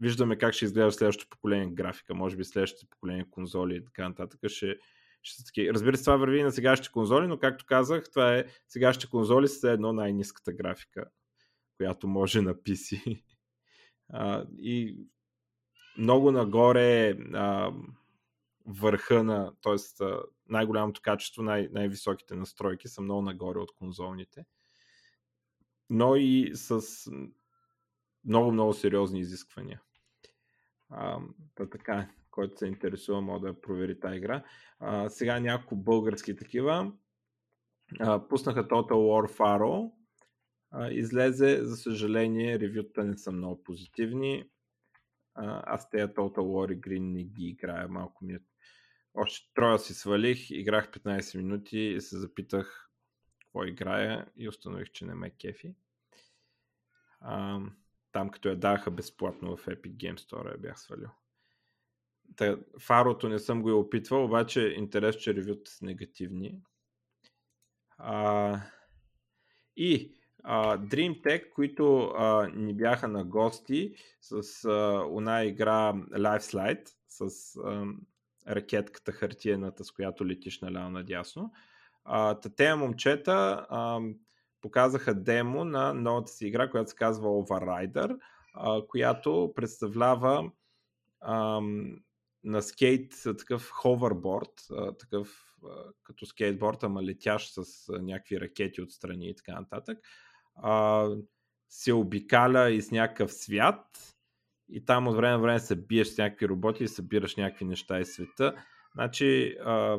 [0.00, 4.40] виждаме как ще изглежда следващото поколение графика, може би следващото поколение конзоли и така нататък
[4.46, 4.78] ще,
[5.22, 5.72] ще са.
[5.74, 9.48] Разбира се, това върви и на сегашните конзоли, но както казах, това е сегашните конзоли
[9.48, 11.04] с едно най-низката графика,
[11.76, 13.22] която може на PC.
[14.10, 14.96] А, и
[15.98, 17.72] много нагоре а,
[18.66, 20.04] върха на, т.е.
[20.48, 24.46] най-голямото качество, най- най-високите настройки са много нагоре от конзолните.
[25.90, 26.82] Но и с
[28.24, 29.82] много-много сериозни изисквания.
[30.90, 31.20] А,
[31.56, 34.44] да, така, който се интересува, може да провери тази игра.
[34.78, 36.92] А, сега няколко български такива.
[38.00, 39.92] А, пуснаха Total War Faro.
[40.70, 44.44] А, излезе, за съжаление, ревюта не са много позитивни.
[45.34, 48.40] А, аз тези Total War игри не ги играя, малко ми е...
[49.20, 52.90] Още троя си свалих, играх 15 минути и се запитах
[53.40, 55.74] какво играя и установих, че не ме кефи.
[57.20, 57.60] А,
[58.12, 61.08] там като я даха безплатно в Epic Game Store я бях свалил.
[62.36, 66.60] Та, фарото не съм го и опитвал, обаче интерес, че ревюта са негативни.
[67.98, 68.60] А,
[69.76, 76.88] и а, DreamTech, които а, ни бяха на гости с а, една игра Live Slide,
[77.08, 77.86] с а,
[78.48, 81.52] ракетката хартиената, с която летиш наляво надясно.
[82.04, 84.00] А, те момчета а,
[84.60, 88.18] показаха демо на новата си игра, която се казва Overrider,
[88.54, 90.50] а, която представлява
[91.20, 91.96] ам,
[92.44, 95.68] на скейт такъв ховерборд, а, такъв а,
[96.02, 99.98] като скейтборд, ама летящ с а, някакви ракети отстрани и така нататък.
[100.54, 101.08] А,
[101.68, 104.14] се обикаля из някакъв свят
[104.68, 108.00] и там от време на време се биеш с някакви роботи и събираш някакви неща
[108.00, 108.64] из света.
[108.94, 109.98] Значи, а,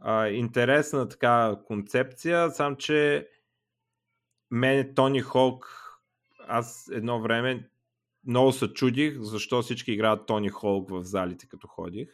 [0.00, 3.28] а, интересна така концепция, сам че
[4.50, 5.66] мен Тони Холк,
[6.48, 7.70] аз едно време
[8.26, 12.08] много се чудих защо всички играят Тони Холк в залите като ходих.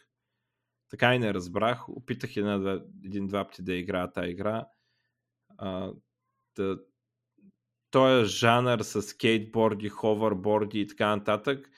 [0.90, 1.88] Така и не разбрах.
[1.88, 4.66] Опитах един-два пъти да играя тази игра.
[5.58, 5.92] А,
[6.56, 6.78] да,
[7.90, 11.70] той е жанър с скейтборди, ховерборди и така нататък.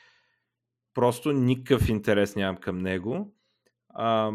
[0.95, 3.35] Просто никакъв интерес нямам към него.
[3.89, 4.33] А,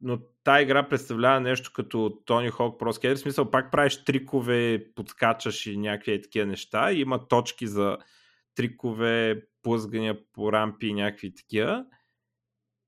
[0.00, 3.14] но тази игра представлява нещо като Тони Хок Pro Skater.
[3.14, 6.92] В смисъл, пак правиш трикове, подскачаш и някакви такива неща.
[6.92, 7.98] Има точки за
[8.54, 11.86] трикове, плъзгания по рампи и някакви такива.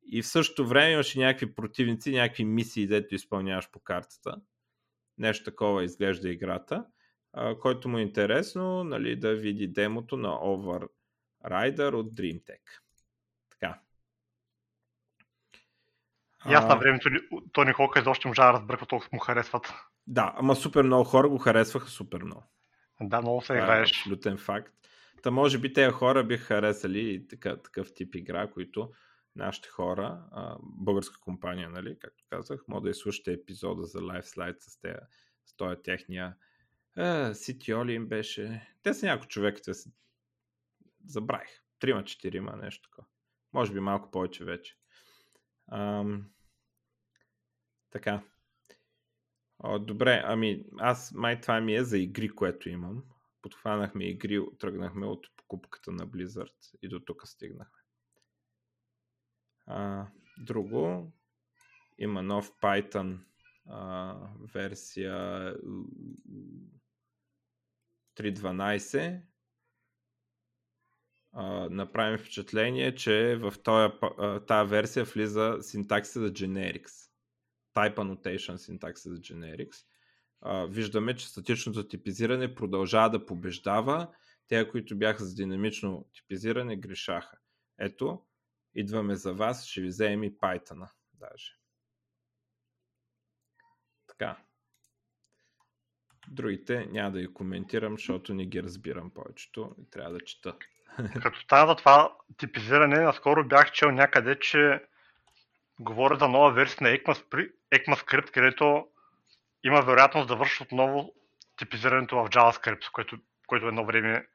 [0.02, 4.36] И в същото време имаш и някакви противници, някакви мисии, дето изпълняваш по картата.
[5.18, 6.84] Нещо такова изглежда играта.
[7.32, 12.60] А, който му е интересно, нали, да види демото на Overrider от DreamTech.
[13.50, 13.80] Така.
[16.50, 17.08] И аз на времето
[17.52, 19.72] Тони Хока изобщо можа да разбера толкова му харесват.
[20.06, 22.42] Да, ама супер много хора го харесваха супер много.
[23.00, 23.90] Да, много се играеш.
[23.90, 24.74] Е абсолютен факт.
[25.22, 28.90] Та може би тези хора биха харесали такъв, такъв тип игра, които
[29.36, 34.80] нашите хора, а, българска компания, нали, както казах, може да изслушате епизода за Slide с,
[34.80, 34.96] те,
[35.44, 36.36] с този техния
[37.34, 38.68] Ситиоли им беше.
[38.82, 39.90] Те са няколко човека, те са...
[41.06, 41.62] забравих.
[41.78, 43.06] Трима, четирима, нещо такова.
[43.52, 44.76] Може би малко повече вече.
[45.72, 46.30] Ам...
[47.90, 48.22] Така.
[49.58, 53.04] О, добре, ами аз май това ми е за игри, което имам.
[53.42, 57.78] Подхванахме игри, тръгнахме от покупката на Blizzard и до тук стигнахме.
[59.66, 60.06] А,
[60.38, 61.12] друго,
[61.98, 63.18] има нов Python
[63.70, 64.16] а,
[64.54, 65.14] версия
[68.16, 69.22] 3.12.
[71.32, 73.54] А, направим впечатление, че в
[74.46, 77.10] тази версия влиза синтаксиса за generics.
[77.76, 79.84] Type annotation синтаксиса за generics.
[80.40, 84.14] А, виждаме, че статичното типизиране продължава да побеждава.
[84.48, 87.38] Те, които бяха за динамично типизиране, грешаха.
[87.78, 88.22] Ето,
[88.74, 90.90] идваме за вас, ще ви вземем и Python.
[91.14, 91.59] Даже.
[94.20, 94.36] Така.
[96.28, 100.56] Другите няма да ги коментирам, защото не ги разбирам повечето и трябва да чета.
[101.22, 104.84] Като става за това типизиране, наскоро бях чел някъде, че
[105.78, 106.96] говоря за нова версия на
[107.72, 108.88] ECMAScript, където
[109.64, 111.12] има вероятност да върши отново
[111.56, 114.26] типизирането в JavaScript, което, което едно време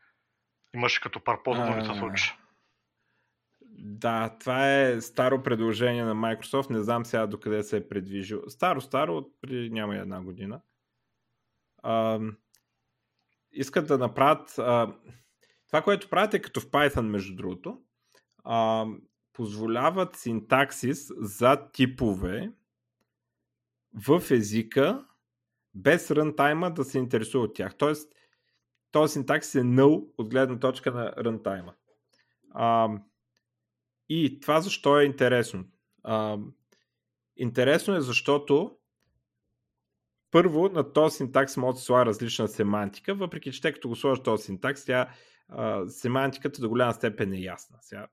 [0.74, 2.34] имаше като парпоза, но не се случи.
[3.78, 6.70] Да, това е старо предложение на Microsoft.
[6.70, 8.42] Не знам сега докъде се е предвижил.
[8.48, 10.62] Старо, старо, от преди няма една година.
[11.84, 12.20] А,
[13.52, 14.60] искат да направят...
[14.60, 14.96] А,
[15.68, 17.82] това, което правят е като в Python, между другото.
[18.44, 18.86] А,
[19.34, 22.52] позволяват синтаксис за типове
[24.08, 25.06] в езика
[25.74, 27.76] без рънтайма да се интересува от тях.
[27.78, 28.14] Тоест,
[28.92, 31.74] този синтакс е null от гледна точка на runtime.
[34.10, 35.66] И това защо е интересно?
[36.04, 36.38] А,
[37.38, 38.78] интересно е защото
[40.32, 43.96] първо на този синтакс може да се слага различна семантика, въпреки че те като го
[43.96, 45.10] сложиш този синтакс, тя
[45.48, 47.78] а, семантиката до голяма степен е ясна.
[47.82, 48.08] Сега,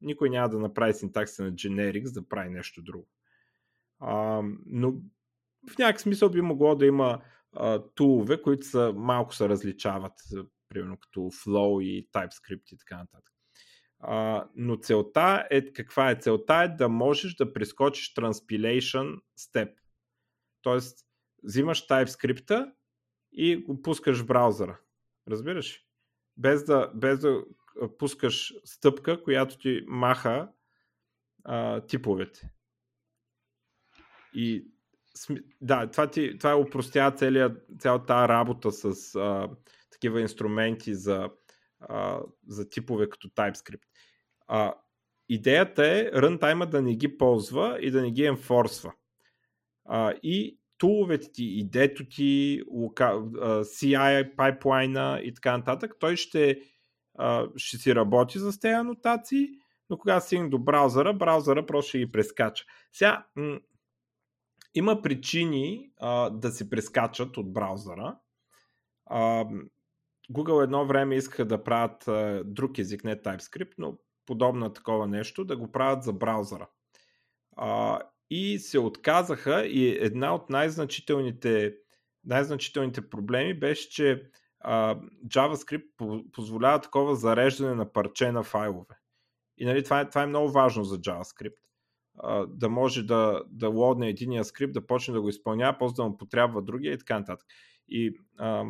[0.00, 3.08] никой няма да направи синтакса на Generics да прави нещо друго.
[3.98, 4.92] А, но
[5.70, 7.22] в някакъв смисъл би могло да има
[7.94, 10.12] тулове, които са, малко се различават,
[10.68, 13.34] примерно като Flow и TypeScript и така нататък.
[14.00, 16.16] А, но целта е, каква е?
[16.16, 19.74] Целта е да можеш да прескочиш transpilation step.
[20.62, 21.06] Тоест,
[21.42, 22.72] взимаш TypeScript
[23.32, 24.80] и го пускаш в браузъра.
[25.30, 25.84] Разбираш?
[26.36, 27.44] Без да, без да
[27.98, 30.48] пускаш стъпка, която ти маха
[31.44, 32.50] а, типовете.
[34.34, 34.66] И
[35.60, 39.48] да, това, ти, това е упростява цялата работа с а,
[39.90, 41.30] такива инструменти за,
[41.80, 43.82] а, за типове като TypeScript.
[44.46, 44.74] А,
[45.28, 48.92] идеята е runtime да не ги ползва и да не ги енфорсва.
[49.84, 56.60] А, и туловете ти, идето ти, CI, пайплайна и така нататък, той ще,
[57.18, 59.48] а, ще си работи с тези анотации,
[59.90, 62.64] но когато стигне до браузъра, браузъра просто ще ги прескача.
[62.92, 63.60] Сега, м-
[64.74, 68.18] има причини а, да се прескачат от браузъра.
[69.06, 69.44] А,
[70.32, 72.04] Google едно време искаха да правят
[72.44, 76.68] друг език, не TypeScript, но подобно такова нещо, да го правят за браузъра.
[78.30, 81.74] И се отказаха и една от най-значителните,
[82.24, 84.30] най-значителните проблеми беше, че
[85.26, 88.94] JavaScript позволява такова зареждане на парче на файлове.
[89.58, 91.56] И нали, това, е, това е много важно за JavaScript
[92.48, 96.16] да може да, да лодне единия скрипт, да почне да го изпълнява, после да му
[96.16, 97.46] потрябва другия и така нататък.
[97.88, 98.64] И а,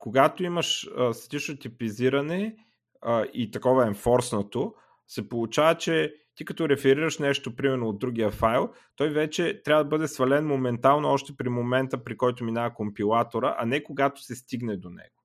[0.00, 2.56] когато имаш статично типизиране
[3.02, 4.74] а, и такова енфорснато,
[5.06, 9.88] се получава, че ти като реферираш нещо, примерно от другия файл, той вече трябва да
[9.88, 14.76] бъде свален моментално още при момента, при който минава компилатора, а не когато се стигне
[14.76, 15.24] до него.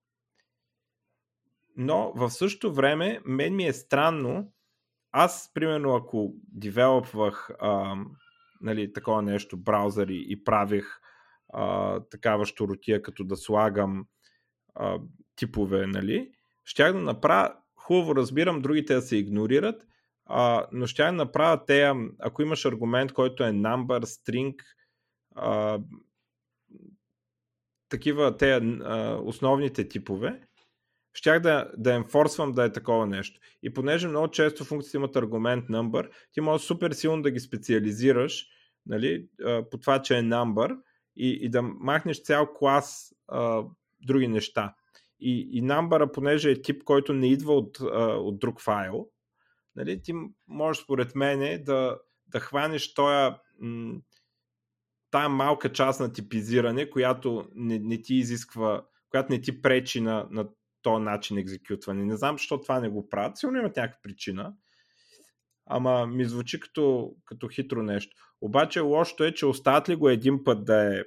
[1.78, 4.52] Но в същото време, мен ми е странно,
[5.12, 7.96] аз, примерно, ако девелопвах а,
[8.62, 11.00] нали, такова нещо, браузъри и правих
[11.54, 14.06] а, такава щуротия, като да слагам
[14.76, 15.00] а,
[15.36, 16.32] типове, нали,
[16.66, 19.88] щях да направя, хубаво разбирам другите да се игнорират,
[20.26, 24.56] а, но щях да направя те, ако имаш аргумент, който е number, string,
[25.36, 25.80] а,
[27.90, 30.42] такива те а, основните типове,
[31.14, 33.40] щях да, да енфорсвам да е такова нещо.
[33.64, 38.48] И понеже много често функциите имат аргумент number, ти можеш супер силно да ги специализираш
[38.86, 39.28] нали,
[39.72, 40.78] по това, че е number
[41.16, 43.64] и, и да махнеш цял клас а,
[44.06, 44.76] други неща.
[45.20, 49.08] И, и number, понеже е тип, който не идва от, от друг файл,
[49.76, 50.14] нали, ти
[50.48, 53.36] можеш според мен да, да хванеш този
[55.12, 60.28] тая малка част на типизиране, която не, не ти изисква, която не ти пречи на,
[60.32, 60.50] на
[60.82, 62.06] този начин екзекютване.
[62.06, 63.38] Не знам защо това не го правят.
[63.38, 64.54] Сигурно имат някаква причина.
[65.66, 68.16] Ама ми звучи като, като хитро нещо.
[68.42, 71.04] Обаче лошото е, че остават ли го един път да е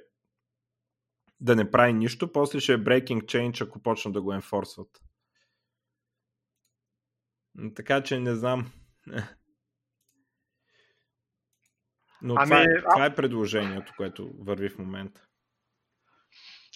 [1.41, 4.89] да не прави нищо, после ще е breaking change, ако почнат да го енфорсват.
[7.75, 8.71] Така че не знам.
[12.21, 15.21] Но ами, това, е, това е предложението, което върви в момента.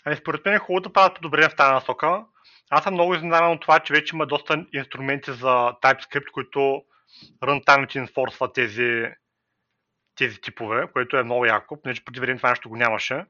[0.06, 2.26] Ами, според мен е хубаво да правят подобрение в тази насока,
[2.70, 6.84] аз съм много изненадан от това, че вече има доста инструменти за TypeScript, които
[7.42, 9.06] runtime инфорсват тези,
[10.16, 13.26] тези типове, което е много яко, понеже преди време това нещо го нямаше.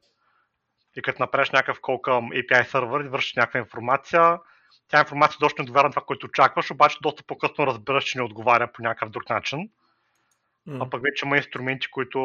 [0.96, 4.40] И като направиш някакъв кол към API сервер и вършиш някаква информация,
[4.88, 8.24] тя информация доста не отговаря на това, което очакваш, обаче доста по-късно разбираш, че не
[8.24, 9.70] отговаря по някакъв друг начин.
[10.68, 10.86] Mm.
[10.86, 12.20] А пък вече има инструменти, които,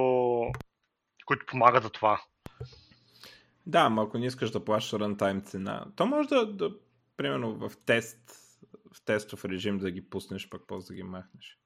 [1.26, 2.22] които помагат за това.
[3.66, 6.70] Да, ама ако не искаш да плащаш runtime цена, то може да, да
[7.16, 8.18] примерно в тест,
[8.94, 11.58] в тестов режим да ги пуснеш, пък после да ги махнеш.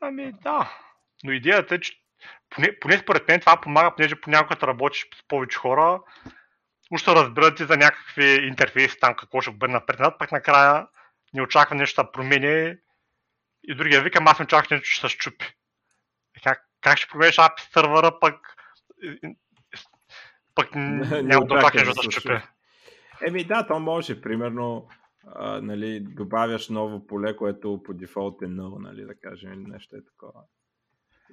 [0.00, 0.78] Ами да.
[1.24, 2.02] Но идеята е, че
[2.50, 6.00] поне, поне според мен това помага, понеже понякога работиш с повече хора,
[6.90, 10.86] уж се разбират и за някакви интерфейси там какво ще бъде напред, пък накрая
[11.34, 12.74] не очаква нещо да промени
[13.64, 15.54] и другия вика, аз не очаквам нещо, че се щупи.
[16.44, 18.56] Как, как ще промениш API сервера, пък
[20.54, 22.42] пък няма да очакваш нещо да се щупи.
[23.26, 24.20] Еми да, то може.
[24.20, 24.88] Примерно,
[25.26, 29.96] а, нали, добавяш ново поле, което по дефолт е null, нали, да кажем, или нещо
[29.96, 30.40] е такова.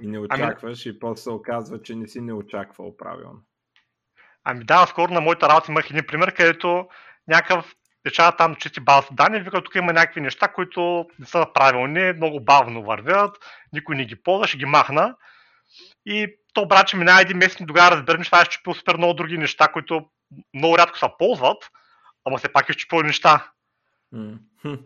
[0.01, 0.95] И не ами- очакваш ами...
[0.95, 3.41] и после се оказва, че не си не очаквал правилно.
[4.43, 6.87] Ами да, скоро на моята работа имах един пример, където
[7.27, 7.75] някакъв
[8.05, 12.39] решава там чисти база данни, вика тук има някакви неща, които не са правилни, много
[12.39, 13.37] бавно вървят,
[13.73, 15.15] никой не ги ползва, ще ги махна.
[16.05, 19.13] И то обаче минава един месец и тогава разберем, че това е щупил супер много
[19.13, 20.09] други неща, които
[20.53, 21.69] много рядко се ползват,
[22.25, 23.51] ама все пак е щупил неща.
[24.13, 24.79] Mm-hmm.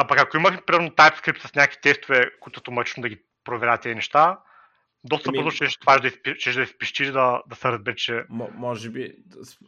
[0.00, 3.94] А пък ако имах, примерно, TypeScript с някакви тестове, които автоматично да ги проверят тези
[3.94, 4.40] неща,
[5.04, 8.24] доста бързо ще, ще, да, ще да изпищиш да, да се разбере, че...
[8.28, 9.16] М- може би,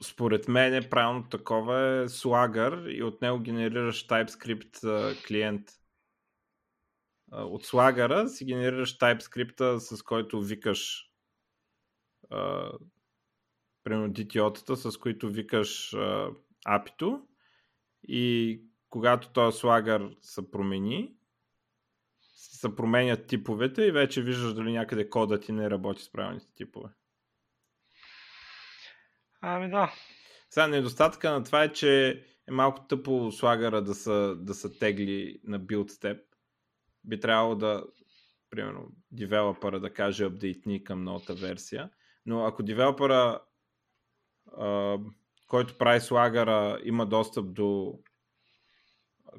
[0.03, 5.71] според мен е правилно такова е Swagger и от него генерираш TypeScript клиент.
[7.33, 11.11] От Swagger си генерираш TypeScript, с който викаш
[13.85, 15.95] примерно DTO-тата, с които викаш
[16.65, 17.27] апито
[18.09, 18.61] и
[18.93, 21.15] когато този слагър се промени,
[22.35, 26.89] се променят типовете и вече виждаш дали някъде кода ти не работи с правилните типове.
[29.41, 29.93] Ами да.
[30.51, 32.11] Сега недостатъка на това е, че
[32.49, 36.23] е малко тъпо слагара да са, да са тегли на build step.
[37.05, 37.85] Би трябвало да,
[38.51, 41.91] примерно, девелопера да каже апдейтни към новата версия.
[42.27, 43.41] Но ако девелопера,
[45.47, 47.99] който прави слагара, има достъп до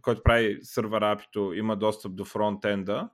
[0.01, 3.09] който прави сервер апито, има достъп до фронтенда,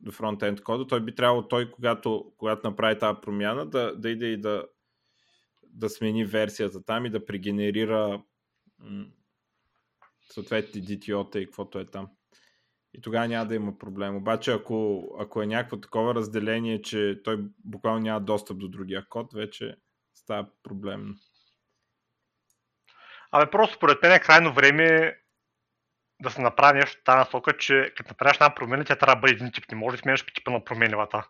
[0.00, 4.26] до фронтенд кода, той би трябвало той, когато, когато направи тази промяна, да, да иде
[4.26, 4.66] и да,
[5.62, 8.22] да смени версията там и да прегенерира
[8.78, 9.06] м-
[10.30, 12.08] съответните DTO-та и каквото е там.
[12.94, 14.16] И тогава няма да има проблем.
[14.16, 19.32] Обаче, ако, ако е някакво такова разделение, че той буквално няма достъп до другия код,
[19.32, 19.76] вече
[20.14, 21.14] става проблемно.
[23.32, 25.16] Абе, просто според мен е крайно време
[26.20, 29.20] да се направи нещо в тази насока, че като направиш една промена, тя трябва да
[29.20, 29.70] бъде един тип.
[29.70, 31.28] Не може да сменяш типа на променливата.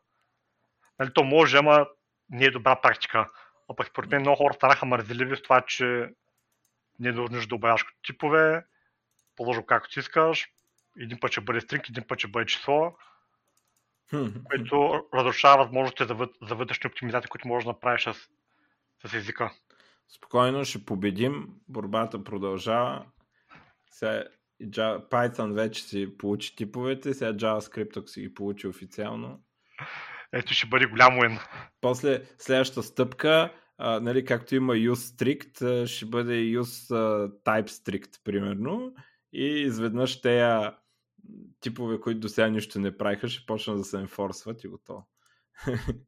[0.99, 1.87] Нали, то може, ама
[2.31, 3.31] не е добра практика.
[3.71, 6.09] А пък според мен много хора станаха мързеливи с това, че
[6.99, 8.65] не е нужно да обявяваш типове,
[9.37, 10.49] положи както си искаш,
[11.01, 12.97] един път ще бъде стринг, един път ще бъде число,
[14.45, 18.15] което разрушава възможностите за, за вътрешни оптимизации, които можеш да направиш с,
[19.09, 19.51] с езика.
[20.09, 23.07] Спокойно ще победим, борбата продължава.
[23.91, 24.25] Сега
[25.11, 29.43] Python вече си получи типовете, сега JavaScript, ако си ги получи официално.
[30.33, 31.39] Ето ще бъде голям уен.
[31.81, 36.95] После следващата стъпка, а, нали, както има use strict, ще бъде use
[37.45, 38.95] type strict, примерно.
[39.33, 40.71] И изведнъж тези
[41.61, 45.09] типове, които до сега нищо не правиха, ще почнат да се енфорсват и готово.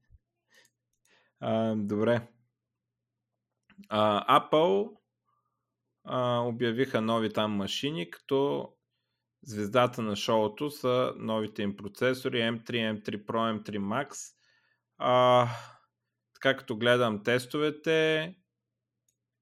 [1.40, 2.28] а, добре.
[3.88, 5.01] А, Apple
[6.05, 8.68] а, обявиха нови там машини, като
[9.42, 14.34] звездата на шоуто са новите им процесори M3, M3 Pro, M3 Max.
[14.98, 15.48] А,
[16.34, 18.34] така като гледам тестовете,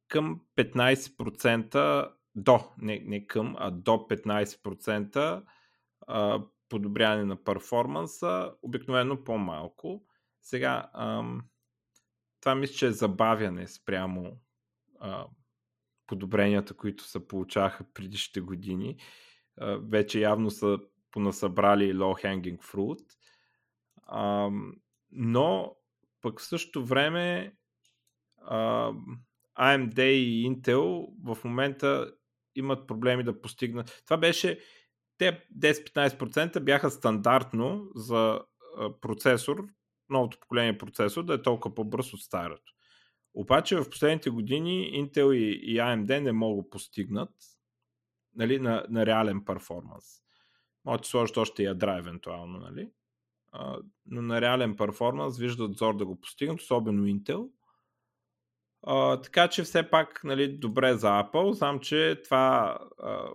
[0.09, 5.43] към 15% до, не, не към, а до 15%
[6.07, 10.03] а, подобряване на перформанса, обикновено по-малко.
[10.43, 11.43] Сега, ам,
[12.41, 14.41] това мисля, че е забавяне спрямо
[15.01, 15.27] а,
[16.11, 18.97] подобренията, които се получаваха предишните години.
[19.81, 20.79] Вече явно са
[21.11, 23.07] понасъбрали low hanging fruit.
[25.11, 25.77] Но
[26.21, 27.55] пък в същото време
[29.59, 32.13] AMD и Intel в момента
[32.55, 34.03] имат проблеми да постигнат.
[34.05, 34.61] Това беше
[35.19, 38.41] те 10-15% бяха стандартно за
[39.01, 39.67] процесор,
[40.09, 42.73] новото поколение процесор да е толкова по-бърз от старото.
[43.35, 47.31] Обаче в последните години Intel и, и AMD не могат да постигнат
[48.35, 50.05] нали, на, на реален перформанс.
[50.85, 52.91] Може да сложат още ядра евентуално, нали?
[53.53, 57.51] А, но на реален перформанс виждат зор да го постигнат, особено Intel.
[58.83, 61.53] А, така че все пак нали, добре за Apple.
[61.53, 63.29] Знам, че това а,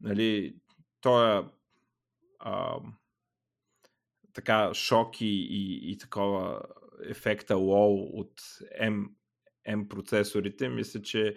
[0.00, 0.56] нали,
[1.00, 1.44] той е
[2.38, 2.80] а,
[4.32, 6.62] така шок и, и, такова
[7.02, 8.40] ефекта лоу от
[8.80, 9.06] M,
[9.68, 11.36] M процесорите, мисля, че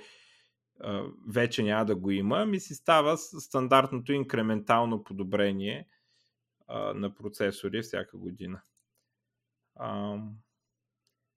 [0.80, 2.46] а, вече няма да го има.
[2.46, 5.88] Ми си става стандартното инкрементално подобрение
[6.68, 8.62] а, на процесори всяка година.
[9.76, 10.18] А,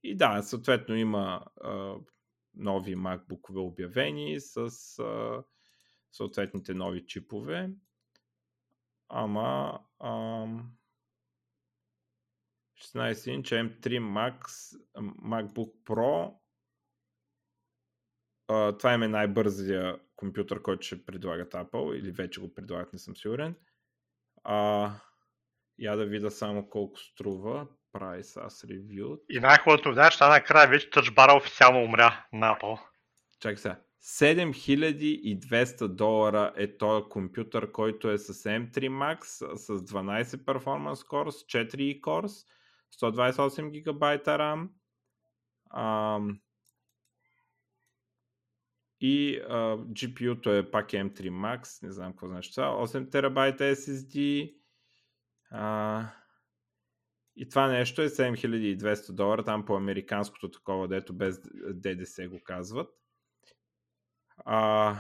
[0.03, 1.95] и да, съответно има а,
[2.55, 4.59] нови MacBook обявени с
[4.99, 5.43] а,
[6.13, 7.71] съответните нови чипове.
[9.09, 10.47] Ама а,
[12.81, 14.39] 16 инч M3 Max
[15.23, 16.35] MacBook Pro.
[18.51, 23.17] Uh, това е най-бързия компютър, който ще предлагат Apple или вече го предлагат, не съм
[23.17, 23.55] сигурен.
[24.45, 24.93] Uh,
[25.79, 27.67] я да видя само колко струва.
[27.93, 29.21] price as reviewed.
[29.31, 32.81] И най-хубавото знаеш, че накрая вече тъчбара официално умря на Apple.
[33.41, 33.81] Чакай сега.
[34.03, 39.25] 7200 долара е този компютър, който е с M3 Max,
[39.57, 42.47] с 12 Performance Cores, 4 Cores,
[43.03, 44.69] 128 GB RAM
[45.71, 46.41] ам,
[49.01, 54.55] и а, GPU-то е пак M3 Max, не знам какво значи това, 8 TB SSD
[55.51, 56.05] а,
[57.37, 61.41] и това нещо е 7200 долара, там по американското такова, дето без
[61.75, 62.91] ДДС го казват.
[64.37, 64.97] А,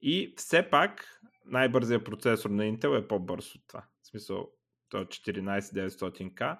[0.00, 3.84] и все пак най-бързият процесор на Intel е по-бърз от това.
[4.02, 4.50] В смисъл,
[4.88, 6.58] то е 14900K.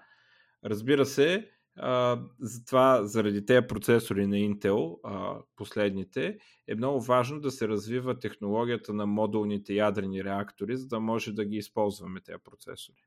[0.64, 7.50] Разбира се, а, затова заради тези процесори на Intel, а, последните, е много важно да
[7.50, 13.02] се развива технологията на модулните ядрени реактори, за да може да ги използваме тези процесори.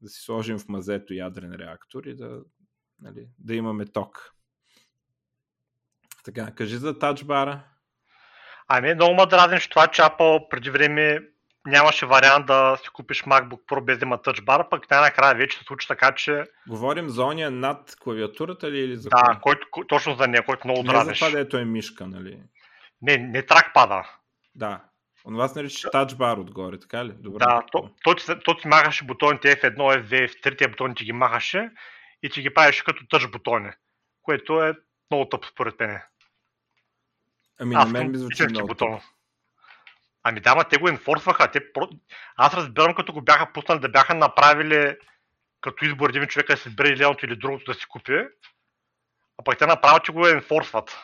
[0.00, 2.42] Да си сложим в мазето ядрен реактор и да,
[3.00, 4.34] нали, да имаме ток.
[6.24, 7.64] Така, кажи за тачбара.
[8.68, 11.28] Ами, много ме дразниш това, че Apple преди време
[11.66, 15.58] нямаше вариант да си купиш MacBook Pro без да има Touch Bar, пък най-накрая вече
[15.58, 16.44] се случи така, че...
[16.68, 20.82] Говорим за ония над клавиатурата ли или за Да, който, точно за нея, който много
[20.82, 21.18] Не дразниш.
[21.18, 22.42] за това, дето е мишка, нали?
[23.02, 24.02] Не, не тракпада.
[24.54, 24.80] Да.
[25.26, 27.12] Онова се нарича Bar отгоре, така ли?
[27.18, 27.38] Добре.
[27.38, 31.12] Да, то, то, ти, то ти махаше бутоните F1, F2, F3, тия бутони ти ги
[31.12, 31.70] махаше
[32.22, 33.70] и ти ги правеше като тъж бутони,
[34.22, 34.74] което е
[35.10, 36.00] много тъпо според мен.
[37.60, 38.90] Ами на мен ми звучи много бутон.
[38.90, 39.13] тъпо.
[40.24, 41.50] Ами да, ма те го инфорсваха.
[41.50, 41.88] Те про...
[42.36, 44.96] Аз разбирам, като го бяха пуснали да бяха направили
[45.60, 48.28] като избор един човек да си избере или едното или другото да си купи.
[49.38, 50.98] А пък те направо, че го инфорсват.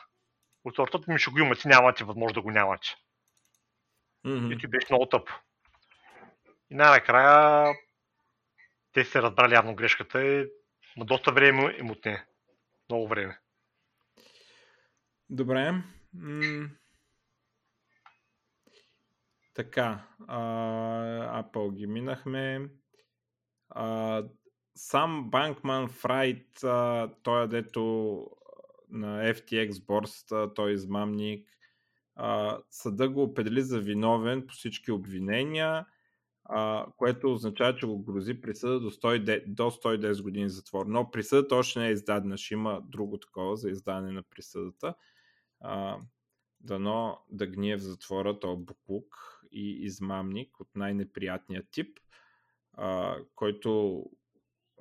[0.65, 2.89] От сорта ми ще го имате, нямате възможност да го нямате.
[4.25, 4.53] Мгм.
[4.53, 5.31] И ти беше много тъп.
[6.71, 7.75] И най-накрая
[8.93, 10.49] те се разбрали явно грешката и
[10.97, 12.27] ма доста време им отне.
[12.91, 13.39] Много време.
[15.31, 15.73] Добре.
[16.15, 16.69] М-
[19.61, 20.07] Така.
[20.27, 22.71] А, Apple ги минахме.
[23.69, 24.25] А,
[24.75, 26.47] сам Банкман Фрайт,
[27.23, 27.81] той е дето
[28.89, 31.49] на FTX борсата, той е измамник.
[32.17, 35.87] А, съда го определи за виновен по всички обвинения,
[36.45, 40.87] а, което означава, че го грози присъда до 110, до 110 години затвор.
[40.87, 44.95] Но присъдата още не е издадена, ще има друго такова за издаване на присъдата.
[45.61, 45.99] А,
[46.61, 51.99] дано да гние в затвора то буклук и измамник от най-неприятния тип,
[52.73, 54.05] а, който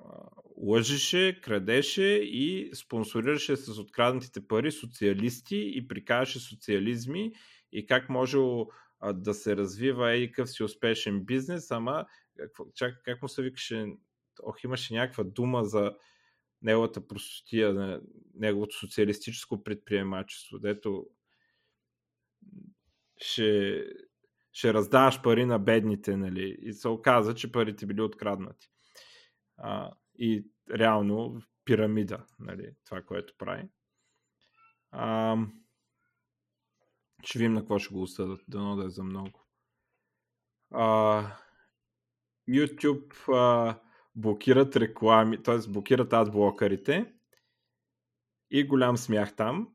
[0.04, 7.32] а, лъжеше, крадеше и спонсорираше с откраднатите пари социалисти и прикажеше социализми
[7.72, 8.38] и как може
[9.14, 12.06] да се развива едикъв си успешен бизнес, ама
[12.74, 13.86] чак, как му се викаше,
[14.42, 15.94] ох, имаше някаква дума за
[16.62, 18.00] неговата простотия,
[18.34, 21.06] неговото социалистическо предприемачество, дето
[23.22, 23.82] ще,
[24.52, 26.56] ще раздаваш пари на бедните, нали?
[26.60, 28.68] И се оказа, че парите били откраднати.
[29.56, 32.74] А, и реално пирамида, нали?
[32.84, 33.68] Това, което прави.
[34.90, 35.36] А,
[37.24, 38.40] ще видим на какво ще го осъдат.
[38.48, 39.46] Дано да е за много.
[40.72, 41.22] А,
[42.48, 43.80] YouTube а,
[44.14, 45.70] блокират реклами, т.е.
[45.70, 47.14] блокират адблокърите
[48.50, 49.68] и голям смях там.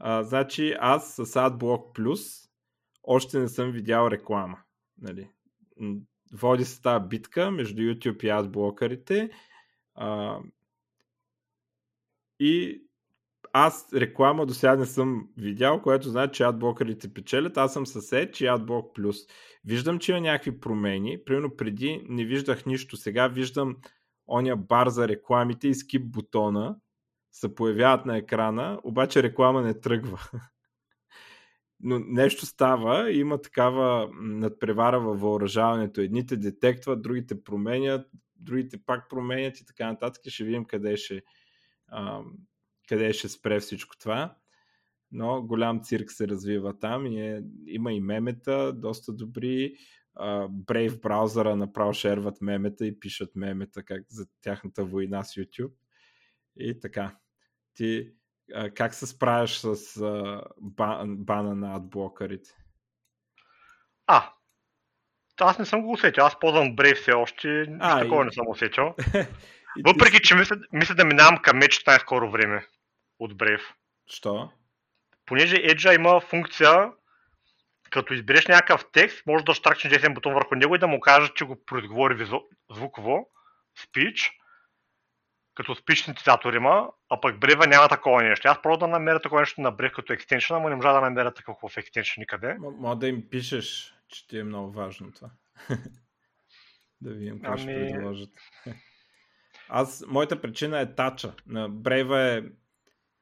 [0.00, 2.45] А, значи аз с AdBlock Plus
[3.06, 4.58] още не съм видял реклама.
[5.02, 5.30] Нали.
[6.32, 9.30] Води се тази битка между YouTube и адблокърите.
[9.94, 10.38] А,
[12.40, 12.82] и
[13.52, 17.56] аз реклама до сега не съм видял, което значи, че адблокърите печелят.
[17.56, 19.30] Аз съм с Edge и AdBlock Plus.
[19.64, 21.18] Виждам, че има някакви промени.
[21.24, 22.96] Примерно преди не виждах нищо.
[22.96, 23.76] Сега виждам
[24.28, 26.76] оня бар за рекламите и скип бутона
[27.36, 30.20] се появяват на екрана, обаче реклама не тръгва.
[31.80, 36.00] Но нещо става, има такава надпревара във въоръжаването.
[36.00, 40.22] Едните детектват, другите променят, другите пак променят и така нататък.
[40.28, 41.22] Ще видим къде ще,
[41.88, 42.22] а,
[42.88, 44.36] къде ще спре всичко това.
[45.12, 49.76] Но голям цирк се развива там и е, има и мемета, доста добри.
[50.14, 55.72] А, Brave браузъра направо шерват мемета и пишат мемета как за тяхната война с YouTube.
[56.56, 57.18] И така.
[57.74, 58.12] Ти
[58.54, 62.50] а, как се справяш с а, бан, бана на адблокърите?
[64.06, 64.32] А,
[65.40, 66.24] аз не съм го усетил.
[66.24, 67.66] Аз ползвам Brave все още.
[67.80, 68.94] А, такова и- не съм усетил.
[69.86, 72.66] Въпреки, че мисля, мисля да минавам към Edge най-скоро време
[73.18, 73.62] от Brave.
[74.06, 74.50] Що?
[75.26, 76.92] Понеже Edge има функция,
[77.90, 81.32] като избереш някакъв текст, може да штракнеш десен бутон върху него и да му кажеш,
[81.34, 82.40] че го произговори визу...
[82.70, 83.28] звуково,
[83.78, 84.30] speech.
[85.56, 88.48] Като спич синтезатор има, а пък Брива няма такова нещо.
[88.48, 91.34] Аз пробвам да намеря такова нещо на Брив като екстеншън, ама не можа да намеря
[91.34, 92.56] такъв в екстеншън никъде.
[92.58, 95.30] Мога да им пишеш, че ти е много важно това.
[97.00, 97.62] да видим какво ами...
[97.62, 98.30] ще предложат.
[99.68, 101.32] Аз, моята причина е тача.
[101.46, 102.44] На Brave е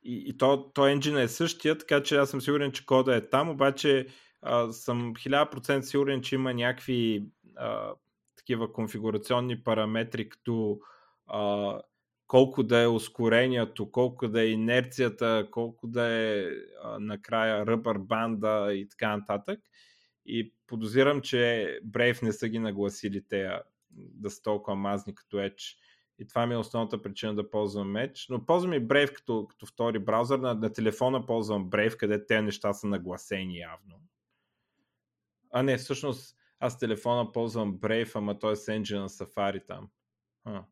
[0.03, 3.28] и, и то, то енджина е същия, така че аз съм сигурен, че кода е
[3.28, 4.07] там, обаче
[4.43, 7.24] а, съм 1000% сигурен, че има някакви
[7.57, 7.93] а,
[8.37, 10.78] такива конфигурационни параметри, като
[11.26, 11.80] а,
[12.35, 16.47] колко да е ускорението, колко да е инерцията, колко да е
[16.82, 19.61] а, накрая ръбър банда и така нататък.
[20.26, 23.51] И подозирам, че Brave не са ги нагласили те
[23.91, 25.76] да са толкова мазни като Edge.
[26.18, 28.26] И това ми е основната причина да ползвам Edge.
[28.30, 30.39] Но ползвам и Brave като, като втори браузър.
[30.39, 34.01] На, на телефона ползвам Brave, къде те неща са нагласени явно.
[35.53, 39.89] А не, всъщност аз телефона ползвам Brave, ама той е с engine на Safari там.
[40.45, 40.64] А.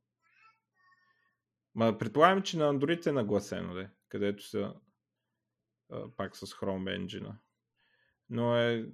[1.75, 4.75] Ма предполагам, че на Android е нагласено, де, където са
[5.91, 7.35] а, пак с Chrome engine.
[8.29, 8.91] Но е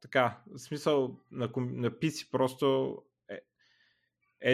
[0.00, 2.96] така, в смисъл на, на PC просто
[3.28, 3.40] е,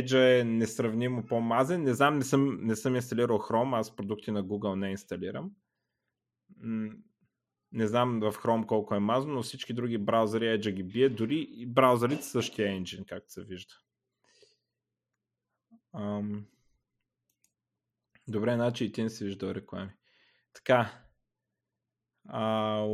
[0.03, 1.83] Edge е несравнимо по-мазен.
[1.83, 5.51] Не знам, не съм, не съм инсталирал Chrome, аз продукти на Google не инсталирам.
[7.73, 11.49] Не знам в Chrome колко е мазно, но всички други браузъри Edge ги бие, дори
[11.51, 13.75] и браузърите същия енджин, както се вижда.
[15.95, 16.47] Ам...
[18.29, 19.91] Добре, значи и ти не си виждал реклами.
[20.53, 21.03] Така.
[22.29, 22.87] А,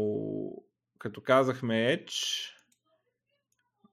[0.99, 2.49] като казахме Edge,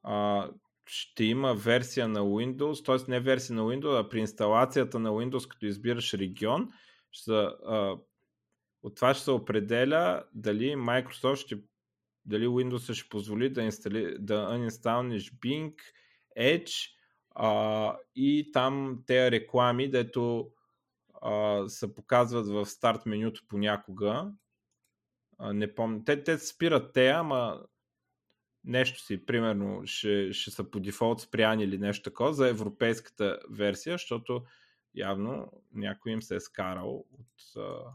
[0.04, 0.50] а,
[0.86, 3.12] ще има версия на Windows, т.е.
[3.12, 6.70] не версия на Windows, а при инсталацията на Windows, като избираш регион,
[7.12, 7.98] ще, а,
[8.84, 11.62] от това ще се определя дали Microsoft ще
[12.26, 15.74] дали Windows ще позволи да, инстали, да uninstallнеш Bing,
[16.40, 16.90] Edge
[17.36, 20.52] а, и там тези реклами, дето
[21.22, 24.32] а, се показват в старт менюто понякога.
[25.38, 26.04] А, не помня.
[26.06, 27.66] Те, те спират те, ама
[28.64, 33.94] нещо си, примерно, ще, ще са по дефолт спряни или нещо такова за европейската версия,
[33.94, 34.44] защото
[34.96, 37.94] явно някой им се е скарал от а,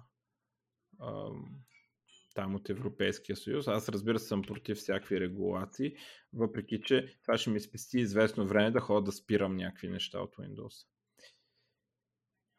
[1.01, 1.31] а,
[2.35, 3.69] там от Европейския съюз.
[3.69, 5.97] Аз разбира се съм против всякакви регулации,
[6.33, 10.37] въпреки че това ще ми спести известно време да ходя да спирам някакви неща от
[10.37, 10.87] Windows.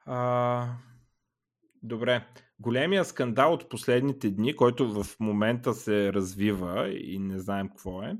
[0.06, 0.68] А,
[1.84, 2.28] добре.
[2.60, 8.18] Големия скандал от последните дни, който в момента се развива и не знаем какво е,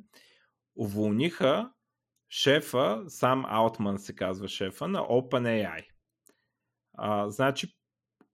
[0.76, 1.72] уволниха
[2.30, 5.86] шефа, сам Аутман се казва шефа, на OpenAI.
[6.94, 7.76] А, значи,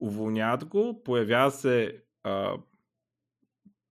[0.00, 2.56] уволняват го, появява се а,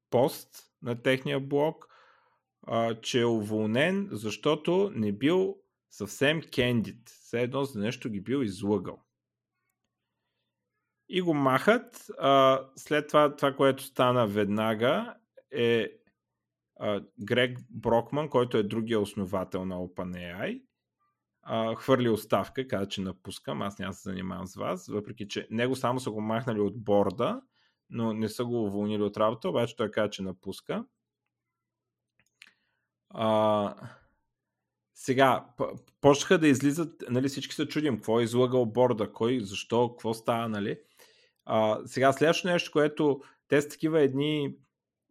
[0.09, 0.49] пост
[0.82, 1.88] на техния блог,
[2.68, 5.55] а, че е уволнен, защото не бил
[5.91, 7.09] съвсем кендит.
[7.09, 9.03] Все едно за нещо ги бил излъгал
[11.12, 12.12] и го махат.
[12.20, 15.16] А, след това, това, което стана веднага
[15.51, 15.88] е
[16.80, 20.62] а, Грег Брокман, който е другия основател на OpenAI,
[21.41, 25.76] а, хвърли оставка, каза, че напускам, аз няма се занимавам с вас, въпреки че него
[25.76, 27.41] само са го махнали от борда,
[27.89, 30.86] но не са го уволнили от работа, обаче той каза, че напуска.
[33.09, 33.76] А,
[34.93, 35.45] сега,
[36.01, 40.49] почнаха да излизат, нали, всички се чудим, какво е излагал борда, кой, защо, какво става,
[40.49, 40.80] нали?
[41.45, 44.55] А, сега следващото нещо, което те са такива едни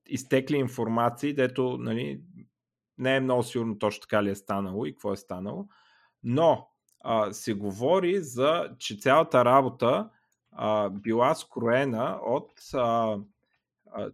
[0.06, 2.20] изтекли информации, дето нали,
[2.98, 5.68] не е много сигурно точно така ли е станало и какво е станало,
[6.22, 6.68] но
[7.00, 10.10] а, се говори за, че цялата работа
[10.52, 13.18] а, била скроена от а,
[13.92, 14.10] а,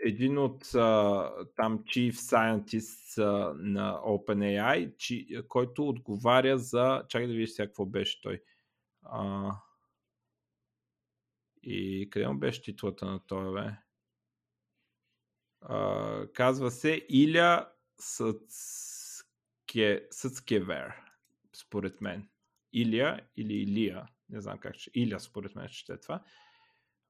[0.00, 7.02] един от а, там Chief Scientist а, на OpenAI, чи, който отговаря за...
[7.08, 8.42] Чакай да видиш сега какво беше той.
[9.02, 9.50] А,
[11.66, 13.76] и къде му беше титлата на това, бе?
[15.60, 19.26] А, казва се Иля Съцке,
[20.10, 20.94] Съцкевер,
[21.56, 22.28] според мен.
[22.72, 24.90] Илия или Илия, не знам как ще.
[24.94, 26.22] Иля, според мен ще е това.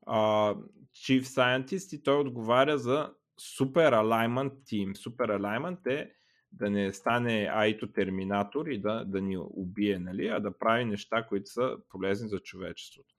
[0.07, 4.95] Uh, Chief Scientist и той отговаря за Super Alignment Team.
[4.95, 6.13] Super Alignment е
[6.53, 11.27] да не стане айто терминатор и да, да ни убие, нали, а да прави неща,
[11.27, 13.16] които са полезни за човечеството.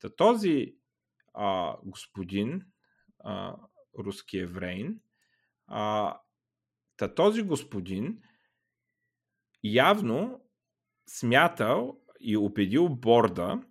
[0.00, 0.74] Та този
[1.34, 2.62] а, господин,
[3.18, 3.56] а,
[3.98, 5.00] руски еврейн,
[5.66, 6.16] а,
[6.96, 8.18] та този господин
[9.64, 10.40] явно
[11.06, 13.62] смятал и убедил борда,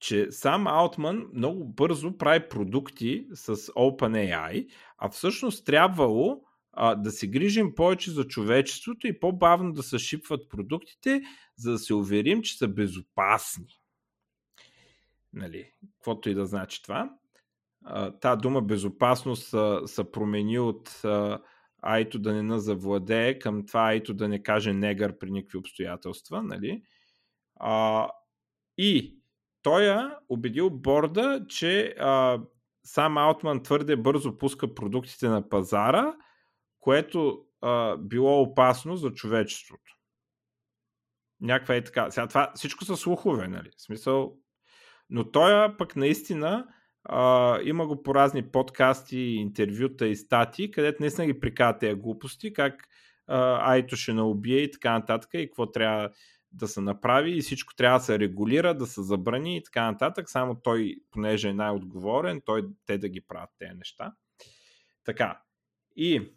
[0.00, 6.42] че сам Алтман много бързо прави продукти с OpenAI, а всъщност трябвало
[6.72, 11.22] а, да се грижим повече за човечеството и по-бавно да се шипват продуктите,
[11.56, 13.79] за да се уверим, че са безопасни.
[15.32, 17.10] Нали, каквото и да значи това.
[18.20, 19.48] Та дума безопасност
[19.86, 21.02] са, промени от
[21.82, 26.42] Айто да не назавладее към това Айто да не каже негър при никакви обстоятелства.
[26.42, 26.82] Нали?
[27.56, 28.08] А,
[28.78, 29.20] и
[29.62, 32.40] той е убедил борда, че а,
[32.84, 36.14] сам Аутман твърде бързо пуска продуктите на пазара,
[36.80, 39.96] което а, било опасно за човечеството.
[41.40, 42.10] Някаква е така.
[42.10, 43.70] Сега това всичко са слухове, нали?
[43.76, 44.36] В смисъл.
[45.10, 46.66] Но той пък наистина
[47.04, 52.52] а, има го по разни подкасти, интервюта и статии, където наистина ги приказват тези глупости,
[52.52, 52.88] как
[53.26, 56.10] а, Айто ще не убие и така нататък и какво трябва
[56.52, 60.30] да се направи и всичко трябва да се регулира, да се забрани и така нататък.
[60.30, 64.14] Само той, понеже е най-отговорен, той те да ги правят тези неща.
[65.04, 65.42] Така.
[65.96, 66.32] И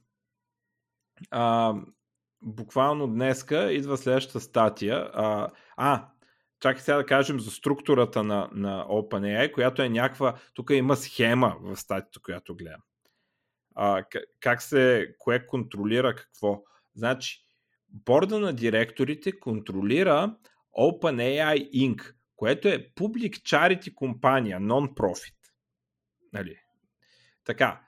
[1.32, 1.76] а,
[2.41, 5.11] буквално днеска идва следващата статия.
[5.13, 6.07] А, а
[6.64, 11.57] чакай сега да кажем за структурата на, на OpenAI, която е някаква, тук има схема
[11.61, 12.82] в статията, която гледам.
[13.76, 14.03] А,
[14.39, 16.64] как се, кое контролира какво.
[16.95, 17.39] Значи,
[17.89, 20.36] борда на директорите контролира
[20.80, 25.36] OpenAI Inc., което е Public Charity компания, non-profit.
[26.34, 26.57] Нали?
[27.45, 27.82] Така,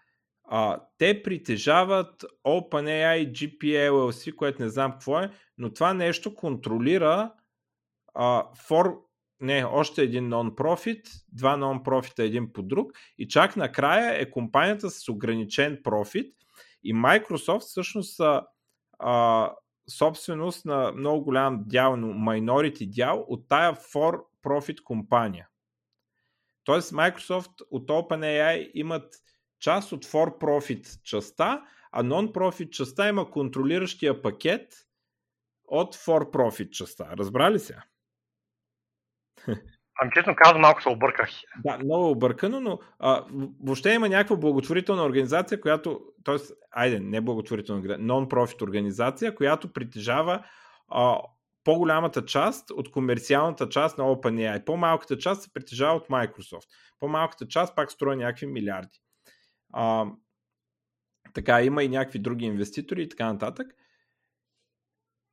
[0.44, 7.32] а, те притежават OpenAI GP LLC, което не знам какво е, но това нещо контролира
[8.16, 8.98] for,
[9.40, 15.10] не, още един нон-профит, два нон-профита един по друг и чак накрая е компанията с
[15.10, 16.36] ограничен профит
[16.84, 18.42] и Microsoft всъщност са
[19.00, 19.52] а,
[19.90, 25.48] собственост на много голям дял, но minority дял от тая for profit компания.
[26.64, 29.16] Тоест Microsoft от OpenAI имат
[29.60, 34.74] част от for profit частта, а non-profit частта има контролиращия пакет
[35.68, 37.10] от for profit частта.
[37.18, 37.78] Разбрали се?
[40.02, 41.30] Ами честно казвам, малко се обърках.
[41.66, 43.26] Да, много объркано, но а,
[43.64, 46.36] въобще има някаква благотворителна организация, която, т.е.
[46.72, 50.46] айде, не благотворителна, нон-профит организация, която притежава
[50.90, 51.20] а,
[51.64, 54.66] по-голямата част от комерциалната част на OpenAI.
[54.66, 56.68] По-малката част се притежава от Microsoft.
[57.00, 59.02] По-малката част пак струва някакви милиарди.
[59.74, 60.06] А,
[61.34, 63.68] така, има и някакви други инвеститори и така нататък.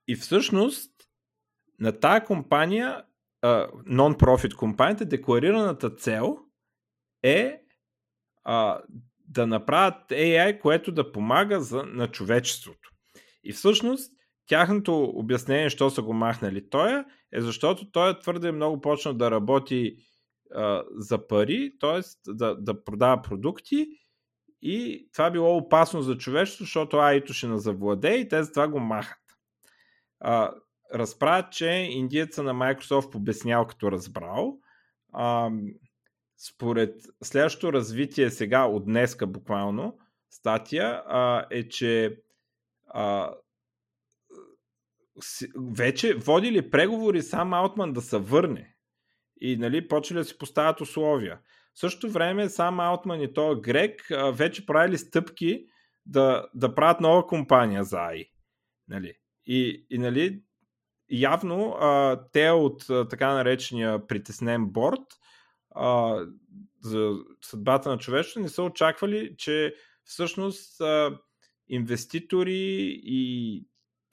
[0.08, 0.92] И всъщност
[1.80, 3.04] на тая компания
[3.86, 6.38] нон-профит компанията, декларираната цел
[7.22, 7.62] е
[8.44, 8.80] а,
[9.28, 12.90] да направят AI, което да помага за, на човечеството.
[13.44, 14.12] И всъщност
[14.46, 19.96] тяхното обяснение, що са го махнали той е защото той твърде много почна да работи
[20.54, 22.32] а, за пари, т.е.
[22.32, 23.86] Да, да продава продукти
[24.62, 28.80] и това било опасно за човечеството, защото АИто ще назавладее и те за това го
[28.80, 29.18] махат.
[30.20, 30.52] А,
[30.94, 34.58] разправят, че индиеца на Microsoft обяснял като разбрал.
[35.12, 35.50] А,
[36.36, 39.98] според следващото развитие сега от днеска буквално
[40.30, 42.16] статия а, е, че
[42.86, 43.34] а,
[45.70, 48.76] вече водили преговори сам Аутман да се върне
[49.40, 51.40] и нали, почали да си поставят условия.
[51.74, 55.66] В същото време сам Аутман и то Грек а, вече правили стъпки
[56.06, 58.30] да, да правят нова компания за AI.
[58.88, 59.14] Нали.
[59.46, 60.42] И, и нали,
[61.12, 65.00] явно а, те от а, така наречения притеснен борт
[65.74, 66.18] а,
[66.82, 71.18] за съдбата на човечеството не са очаквали, че всъщност а,
[71.68, 73.56] инвеститори и,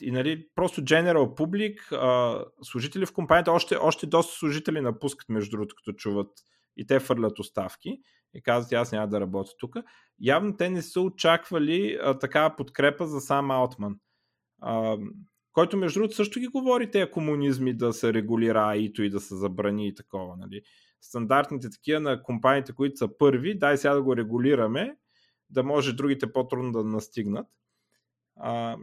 [0.01, 5.51] и нали, просто general public, а, служители в компанията, още, още доста служители напускат, между
[5.51, 6.31] другото, като чуват
[6.77, 8.01] и те фърлят оставки
[8.33, 9.75] и казват, аз няма да работя тук.
[10.19, 13.95] Явно те не са очаквали а, такава подкрепа за сам Аутман.
[14.61, 14.97] А,
[15.53, 19.35] който между другото също ги говори тези комунизми да се регулира АИТО и да се
[19.35, 20.37] забрани и такова.
[20.37, 20.61] Нали?
[21.01, 24.97] Стандартните такива на компаниите, които са първи, дай сега да го регулираме,
[25.49, 27.47] да може другите по-трудно да настигнат.
[28.35, 28.77] А,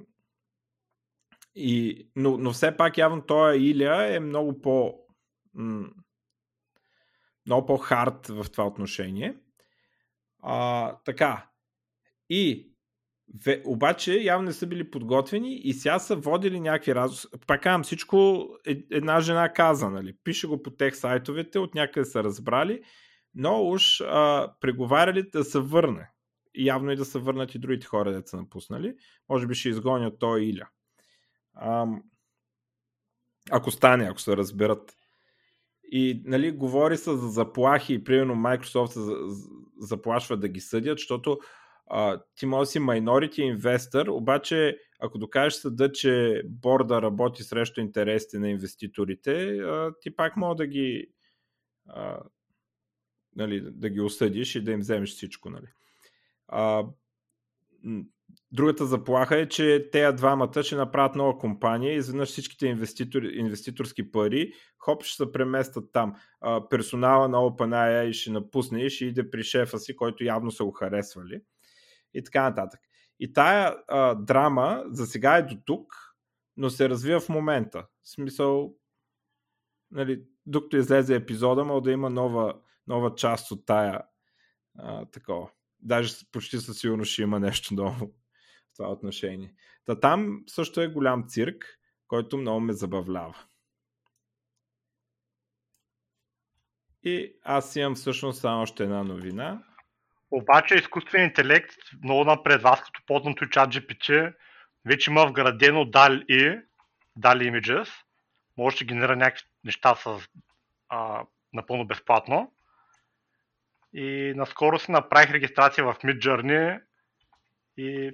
[1.54, 4.94] и, но, но все пак явно този Илия е много по
[7.46, 9.36] много по-хард в това отношение.
[10.42, 11.50] А, така.
[12.30, 12.72] И
[13.34, 17.40] Ве, обаче явно не са били подготвени и сега са водили някакви разговори.
[17.46, 20.16] Пак казвам, всичко е, една жена каза, нали?
[20.24, 22.82] Пише го по тех сайтовете, от някъде са разбрали,
[23.34, 26.10] но уж а, преговаряли да се върне.
[26.54, 28.94] И явно и да се върнат и другите хора, да са напуснали.
[29.28, 30.68] Може би ще изгонят той Иля.
[31.54, 31.86] А,
[33.50, 34.96] ако стане, ако се разберат.
[35.92, 39.18] И нали, говори се за заплахи, примерно Microsoft
[39.78, 41.38] заплашва да ги съдят, защото
[41.86, 47.80] а, ти може да си minority инвестор, обаче ако докажеш съда, че борда работи срещу
[47.80, 51.06] интересите на инвеститорите, а, ти пак може да ги
[51.88, 52.20] а,
[53.36, 55.50] нали, да ги осъдиш и да им вземеш всичко.
[55.50, 55.66] Нали.
[56.48, 56.84] А,
[58.52, 64.10] другата заплаха е, че тези двамата ще направят нова компания и изведнъж всичките инвеститор, инвеститорски
[64.10, 66.14] пари хоп ще се преместят там.
[66.40, 70.64] А, персонала на OpenAI ще напусне и ще иде при шефа си, който явно са
[70.64, 71.40] го харесвали.
[72.16, 72.80] И така нататък.
[73.20, 75.94] И тая а, драма за сега е до тук,
[76.56, 77.86] но се развива в момента.
[78.02, 78.74] В смисъл,
[79.90, 84.02] нали, докато излезе епизода, мога да има нова, нова част от тая
[84.78, 85.50] а, такова.
[85.80, 89.54] Даже почти със сигурност ще има нещо ново в това отношение.
[89.84, 93.36] Та там също е голям цирк, който много ме забавлява.
[97.02, 99.62] И аз имам всъщност само още една новина.
[100.30, 104.34] Обаче изкуствен интелект много напред вас, като подното чат GPT,
[104.84, 106.64] вече има вградено DAL-E,
[107.18, 107.88] DAL Images,
[108.56, 110.28] може да генерира някакви неща с,
[110.88, 112.52] а, напълно безплатно.
[113.92, 116.80] И наскоро си направих регистрация в Midjourney
[117.76, 118.10] и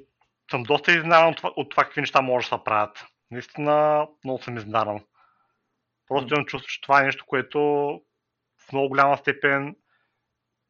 [0.51, 3.07] съм доста изненадан от, от това какви неща може да се правят.
[3.31, 5.01] Наистина много съм изненадан.
[6.09, 7.61] Просто имам чувство, че това е нещо, което
[8.59, 9.77] в много голяма степен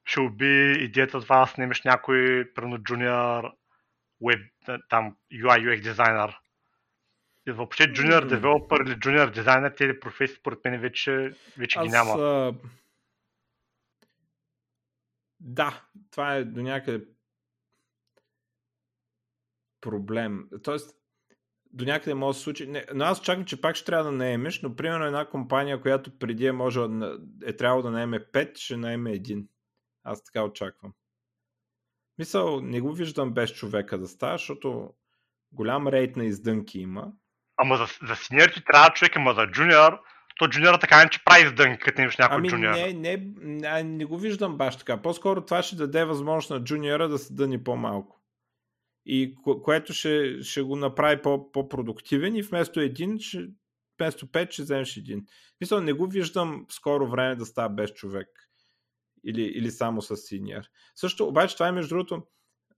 [0.04, 3.44] ще уби идеята това да снимеш някой, прено джуниор
[4.26, 4.40] веб,
[4.88, 6.38] там UI UX дизайнер.
[7.48, 11.90] И въобще junior девелопър или junior дизайнер, тези професии според мен вече, вече Аз, ги
[11.90, 12.12] няма.
[12.12, 12.54] А...
[15.40, 17.04] Да, това е до някъде
[19.80, 20.48] проблем.
[20.62, 20.96] Тоест,
[21.72, 22.66] до някъде може да се случи.
[22.66, 26.18] Не, но аз чакам, че пак ще трябва да наемеш, но примерно една компания, която
[26.18, 26.80] преди е, може,
[27.44, 29.48] е трябвало да наеме 5, ще наеме един.
[30.04, 30.92] Аз така очаквам.
[32.18, 34.90] Мисъл, не го виждам без човека да става, защото
[35.52, 37.12] голям рейт на издънки има.
[37.56, 40.00] Ама за, за синьор ти трябва човек, ама за джуниор,
[40.38, 42.72] то джуниора така не че прави издънки, като имаш някой ами джуниор.
[42.72, 45.02] Не, не, не, не го виждам баш така.
[45.02, 48.22] По-скоро това ще даде възможност на джуниора да се дъни по-малко.
[49.06, 53.48] И ко- което ще, ще го направи по- по-продуктивен и вместо един, ще,
[53.98, 55.26] вместо пет ще вземеш един.
[55.60, 58.28] Мисля, не го виждам в скоро време да става без човек
[59.24, 60.62] или, или само с синьор.
[60.94, 62.26] Също, обаче, това е между другото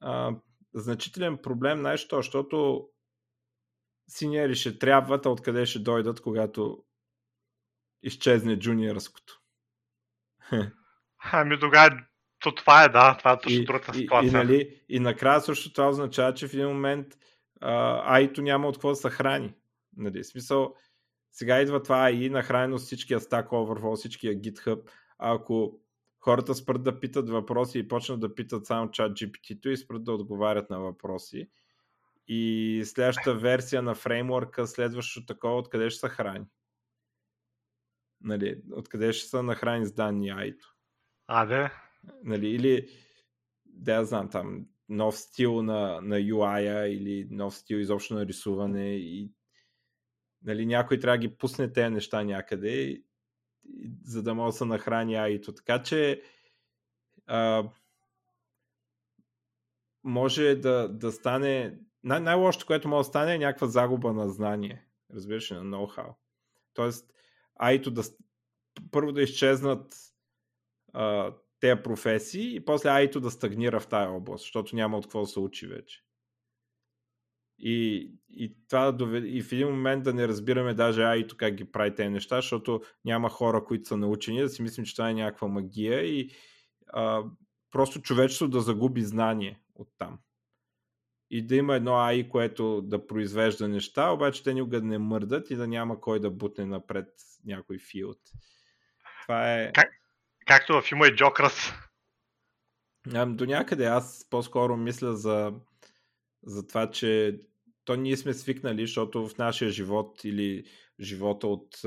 [0.00, 0.36] а,
[0.74, 2.88] значителен проблем, нещо, защото
[4.08, 6.84] синьори ще трябват, а откъде ще дойдат, когато
[8.02, 9.40] изчезне джуниорското.
[11.32, 12.00] Ами тогава
[12.44, 14.26] то това е, да, това е точно другата ситуация.
[14.26, 17.06] И, и, нали, и накрая също това означава, че в един момент
[17.60, 19.54] а, АИ-то няма от какво да се храни.
[19.96, 20.74] Нали, в смисъл,
[21.32, 24.90] сега идва това AI, нахранено с всичкия Stack Overflow, всичкия GitHub.
[25.18, 25.80] А ако
[26.24, 30.12] хората спрат да питат въпроси и почнат да питат само чат GPT-то и спрат да
[30.12, 31.50] отговарят на въпроси.
[32.28, 36.46] И следващата версия на фреймворка, следващото такова, откъде ще се храни?
[38.20, 40.74] Нали, откъде ще се нахрани с данни айто?
[41.26, 41.72] А, да.
[42.22, 42.88] Нали, или,
[43.66, 49.32] да знам, там, нов стил на, на UI-а или нов стил изобщо на рисуване и
[50.42, 53.02] нали, някой трябва да ги пусне тези неща някъде
[54.04, 55.54] за да може да се нахрани аито.
[55.54, 56.22] Така че
[57.26, 57.68] а,
[60.04, 64.86] може да, да стане най- най-лошото, което може да стане е някаква загуба на знание.
[65.14, 66.14] Разбираш на ноу-хау.
[66.74, 67.12] Тоест,
[67.54, 68.02] аито да
[68.90, 69.94] първо да изчезнат
[70.92, 75.20] а, тези професии и после аито да стагнира в тая област, защото няма от какво
[75.20, 76.03] да се учи вече.
[77.58, 81.64] И, и, това доведе, и в един момент да не разбираме даже Айто как ги
[81.64, 85.14] прави тези неща, защото няма хора, които са научени, да си мислим, че това е
[85.14, 86.30] някаква магия и
[86.88, 87.22] а,
[87.70, 90.18] просто човечеството да загуби знание от там.
[91.30, 95.56] И да има едно АИ, което да произвежда неща, обаче те никога не мърдат и
[95.56, 97.08] да няма кой да бутне напред
[97.44, 98.18] някой филд.
[99.22, 99.72] Това е...
[99.72, 99.90] Как,
[100.46, 101.72] както в филма е Джокрас.
[103.26, 105.52] До някъде аз по-скоро мисля за
[106.46, 107.40] за това, че
[107.84, 110.64] то ние сме свикнали, защото в нашия живот или
[111.00, 111.80] живота от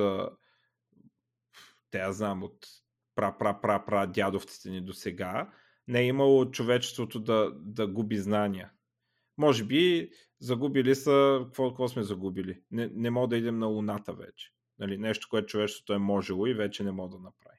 [1.91, 2.67] те я знам, от
[3.15, 5.51] пра-пра-пра-пра дядовците ни до сега,
[5.87, 8.71] не е имало човечеството да, да губи знания.
[9.37, 12.61] Може би загубили са, какво, какво сме загубили?
[12.71, 14.51] Не, не мога да идем на Луната вече.
[14.79, 17.57] Нали, нещо, което човечеството е можело и вече не мога да направи.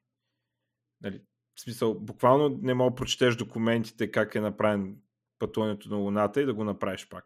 [1.01, 1.23] Нали,
[1.55, 4.97] в смисъл, буквално не мога да прочетеш документите как е направен
[5.39, 7.25] пътуването на Луната и да го направиш пак.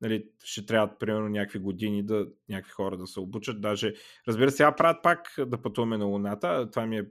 [0.00, 3.60] Нали, ще трябват примерно някакви години да някакви хора да се обучат.
[3.60, 3.94] Даже,
[4.28, 6.70] разбира се, сега правят пак да пътуваме на Луната.
[6.70, 7.08] Това ми е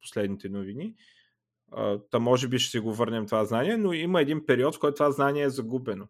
[0.00, 0.94] последните новини.
[2.10, 4.94] Та може би ще си го върнем това знание, но има един период, в който
[4.94, 6.08] това знание е загубено.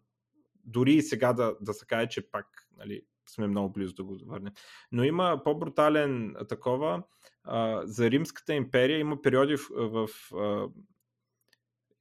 [0.65, 2.45] Дори и сега да, да се каже, че пак
[2.77, 4.53] нали, сме много близо да го върнем.
[4.91, 7.03] Но има по-брутален такова.
[7.43, 10.67] а, за Римската империя има периоди в, в а,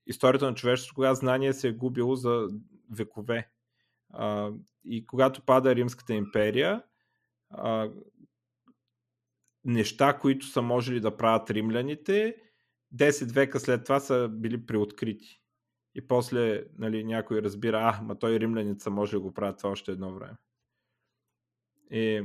[0.06, 2.48] историята на човечеството, когато знание се е губило за
[2.90, 3.50] векове.
[4.12, 4.50] А,
[4.84, 6.82] и когато пада Римската империя,
[7.50, 7.90] а,
[9.64, 12.36] неща, които са можели да правят римляните,
[12.94, 15.40] 10 века след това са били преоткрити.
[15.94, 19.92] И после нали, някой разбира, а, ма той римляница може да го правят това още
[19.92, 20.36] едно време.
[21.90, 22.22] И,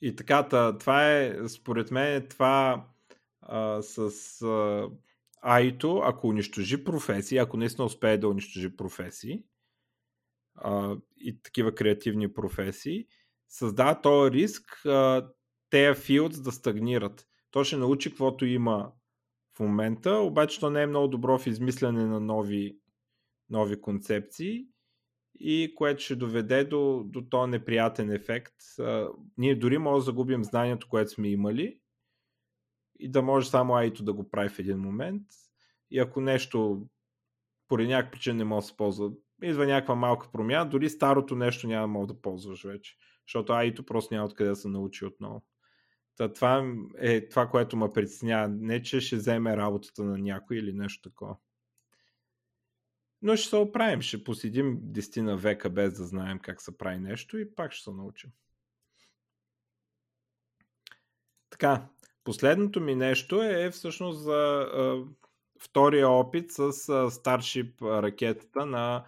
[0.00, 0.48] и така,
[0.78, 2.86] това е, според мен, това
[3.42, 4.10] а, с
[5.42, 9.44] Айто, ако унищожи професии, ако наистина успее да унищожи професии
[10.54, 13.06] а, и такива креативни професии,
[13.48, 15.28] създава този риск а,
[15.70, 17.26] тези филдс да стагнират.
[17.50, 18.92] То ще научи каквото има
[19.56, 22.78] в момента, обаче то не е много добро в измислене на нови,
[23.50, 24.66] нови концепции
[25.40, 28.54] и което ще доведе до, до този неприятен ефект.
[28.78, 31.81] А, ние дори може да загубим знанието, което сме имали
[33.02, 35.22] и да може само Айто да го прави в един момент.
[35.90, 36.86] И ако нещо
[37.68, 39.10] поради някаква причина не може да се ползва,
[39.42, 42.96] идва някаква малка промяна, дори старото нещо няма мога да ползваш вече.
[43.26, 45.42] Защото Айто просто няма откъде да се научи отново.
[46.16, 48.48] Та, това е това, което ме притеснява.
[48.48, 51.36] Не, че ще вземе работата на някой или нещо такова.
[53.22, 54.00] Но ще се оправим.
[54.00, 57.84] Ще посидим 10 на века без да знаем как се прави нещо и пак ще
[57.84, 58.30] се научим.
[61.50, 61.88] Така,
[62.24, 65.04] последното ми нещо е всъщност за а,
[65.60, 66.70] втория опит с а,
[67.10, 69.04] Starship ракетата на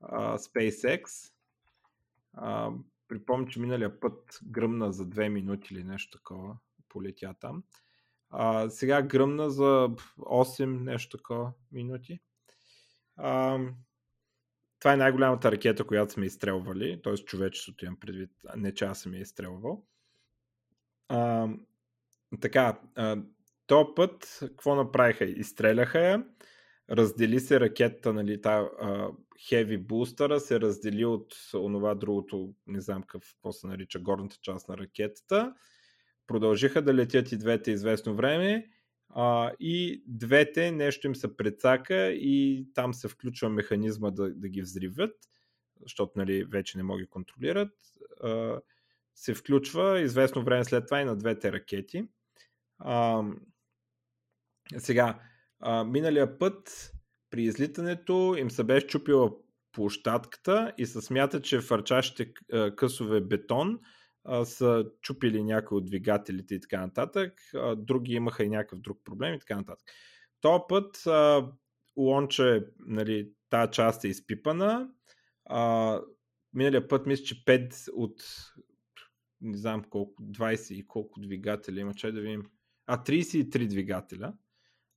[0.00, 1.32] а, SpaceX.
[2.32, 2.70] А,
[3.08, 6.56] припомня, че миналия път гръмна за 2 минути или нещо такова,
[6.88, 7.62] полетя там.
[8.30, 9.88] А, сега гръмна за
[10.18, 12.20] 8 нещо такова минути.
[13.16, 13.58] А,
[14.78, 17.14] това е най-голямата ракета, която сме изстрелвали, т.е.
[17.14, 19.84] човечеството имам предвид, не че аз съм я изстрелвал.
[21.08, 21.48] А,
[22.40, 23.16] така, а,
[23.66, 25.24] то път, какво направиха?
[25.24, 26.24] Изстреляха я,
[26.90, 28.68] раздели се ракетата, нали, та
[29.50, 34.78] Heavy Booster се раздели от онова другото, не знам какво се нарича, горната част на
[34.78, 35.54] ракетата.
[36.26, 38.70] Продължиха да летят и двете известно време
[39.08, 44.62] а, и двете нещо им се прецака и там се включва механизма да, да ги
[44.62, 45.14] взривят,
[45.82, 47.72] защото нали, вече не могат да контролират.
[48.22, 48.60] А,
[49.14, 52.08] се включва известно време след това и на двете ракети.
[52.78, 53.22] А,
[54.78, 55.20] сега,
[55.60, 56.92] а, миналия път
[57.30, 59.30] при излитането им се беше чупила
[59.72, 62.32] площадката и се смята, че фърчащите
[62.76, 63.78] късове бетон
[64.24, 67.32] а, са чупили някои от двигателите и така нататък.
[67.54, 69.88] А, други имаха и някакъв друг проблем и така нататък.
[70.40, 71.50] Този път а,
[71.96, 74.88] лонче, нали, тази част е изпипана.
[75.44, 76.00] А,
[76.52, 78.22] миналия път мисля, че 5 от
[79.40, 82.44] не знам колко, 20 и колко двигателя има, че да видим.
[82.86, 84.32] А, 33 двигателя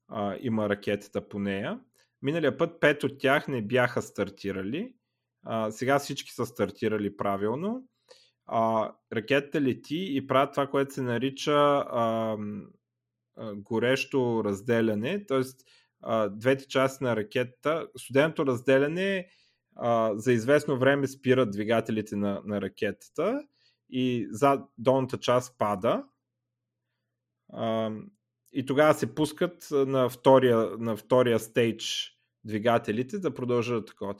[0.07, 1.79] а, има ракетата по нея.
[2.21, 4.93] Миналия път 5 от тях не бяха стартирали.
[5.43, 7.87] А, сега всички са стартирали правилно.
[8.45, 12.37] А, ракетата лети и правят това, което се нарича а,
[13.37, 15.25] а, горещо разделяне.
[16.01, 19.29] А, двете части на ракетата, студеното разделяне
[19.75, 23.43] а, за известно време спират двигателите на, на ракетата
[23.89, 26.03] и за долната част пада.
[28.53, 34.15] И тогава се пускат на втория, на втория стейдж двигателите да продължат такова.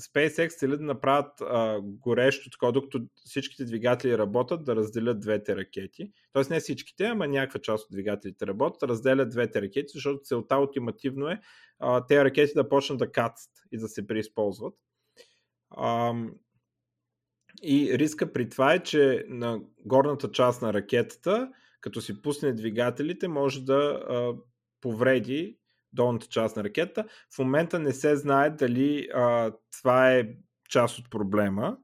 [0.00, 6.12] SpaceX цели да направят а, горещо такова, докато всичките двигатели работят, да разделят двете ракети.
[6.32, 11.28] Тоест не всичките, ама някаква част от двигателите работят, разделят двете ракети, защото целта ултимативно
[11.28, 11.40] е
[11.78, 14.74] а, тези ракети да почнат да кацат и да се преизползват.
[15.70, 16.14] А,
[17.62, 21.52] и риска при това е, че на горната част на ракетата
[21.86, 24.34] като си пусне двигателите, може да а,
[24.80, 25.58] повреди
[25.92, 27.04] долната част на ракета.
[27.34, 30.28] В момента не се знае дали а, това е
[30.68, 31.78] част от проблема,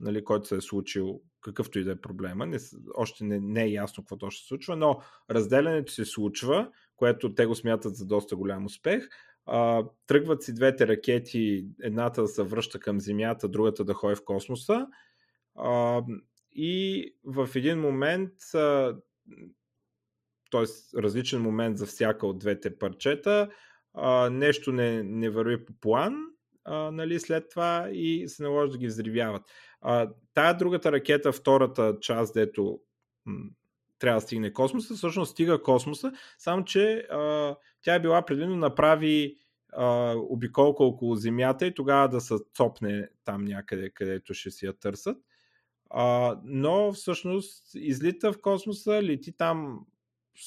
[0.00, 2.46] нали, който се е случил, какъвто и да е проблема.
[2.46, 2.58] Не,
[2.94, 5.00] още не, не е ясно какво точно се случва, но
[5.30, 9.08] разделянето се случва, което те го смятат за доста голям успех.
[9.46, 14.24] А, тръгват си двете ракети, едната да се връща към Земята, другата да ходи в
[14.24, 14.86] космоса.
[15.54, 16.02] А,
[16.52, 18.32] и в един момент
[20.50, 20.98] т.е.
[21.02, 23.48] различен момент за всяка от двете парчета,
[23.94, 26.14] а, нещо не, не върви по план,
[26.64, 29.42] а, нали, след това и се наложи да ги взривяват.
[29.80, 32.80] А, тая другата ракета, втората част, дето
[33.98, 38.60] трябва да стигне космоса, всъщност стига космоса, само че а, тя е била предвидена да
[38.60, 39.36] направи
[39.72, 44.78] а, обиколка около Земята и тогава да се цопне там някъде, където ще си я
[44.78, 45.18] търсят.
[45.90, 49.86] А, но всъщност излита в космоса, лети там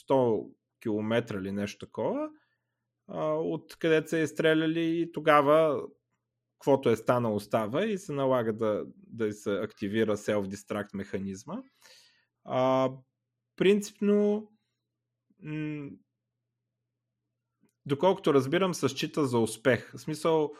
[0.10, 0.50] 100
[0.82, 2.30] км или нещо такова,
[3.08, 5.82] а, от където са изстреляли и тогава
[6.60, 11.62] каквото е станало остава и се налага да, да се активира self-destruct механизма.
[12.44, 12.92] А,
[13.56, 14.52] принципно
[15.44, 15.90] м-
[17.86, 19.92] доколкото разбирам, се счита за успех.
[19.96, 20.52] В смисъл,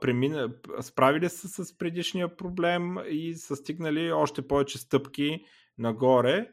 [0.00, 5.44] премина, справили са с предишния проблем и са стигнали още повече стъпки
[5.78, 6.48] нагоре.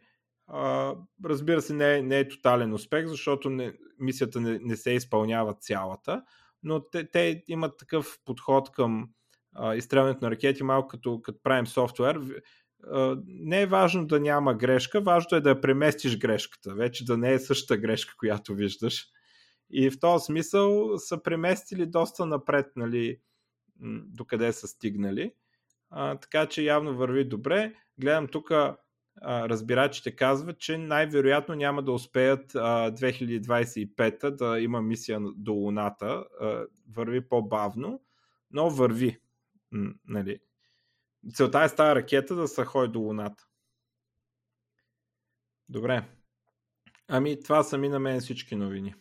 [0.47, 0.93] А,
[1.25, 6.23] разбира се, не не е тотален успех, защото не, мисията не, не се изпълнява цялата,
[6.63, 9.09] но те, те имат такъв подход към
[9.55, 12.19] а, изстрелването на ракети, малко като, като правим софтуер.
[13.25, 17.39] Не е важно да няма грешка, важно е да преместиш грешката, вече да не е
[17.39, 19.05] същата грешка, която виждаш.
[19.69, 23.19] И в този смисъл са преместили доста напред, нали,
[24.05, 25.33] докъде са стигнали.
[25.89, 27.73] А, така че явно върви добре.
[27.97, 28.51] Гледам тук
[29.21, 36.25] разбирачите казват, че най-вероятно няма да успеят а, 2025 да има мисия до Луната.
[36.41, 38.01] А, върви по-бавно,
[38.51, 39.19] но върви.
[40.07, 40.39] Нали.
[41.33, 43.47] Целта е с тази ракета да се ходи до Луната.
[45.69, 46.03] Добре.
[47.07, 48.95] Ами това са ми на мен всички новини.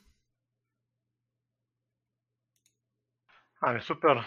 [3.60, 4.24] Ами супер.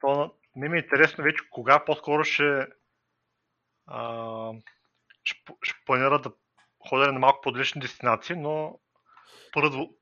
[0.00, 2.66] То не ми е интересно вече кога по-скоро ще,
[3.86, 4.52] а,
[5.24, 6.32] ще, ще планира да
[6.88, 8.78] ходя на малко подлични дестинации, но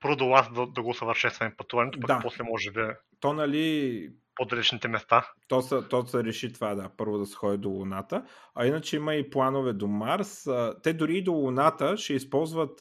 [0.01, 2.21] първо, вас да, да го усъвършенстваме пътуването, пък да.
[2.23, 5.33] после може да то, нали, по-далечните места.
[5.49, 8.27] То се, то се реши това, да, първо да се ходи до Луната.
[8.55, 10.49] А иначе има и планове до Марс.
[10.83, 12.81] Те дори и до Луната ще използват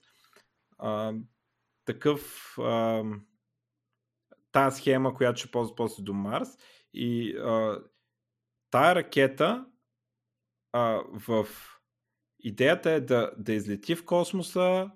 [0.77, 1.13] а,
[1.85, 3.03] такъв а,
[4.51, 6.49] тази схема, която ще ползва после до Марс.
[6.93, 7.79] И а,
[8.71, 9.65] тая ракета
[10.71, 11.47] а, в
[12.39, 14.91] идеята е да, да излети в космоса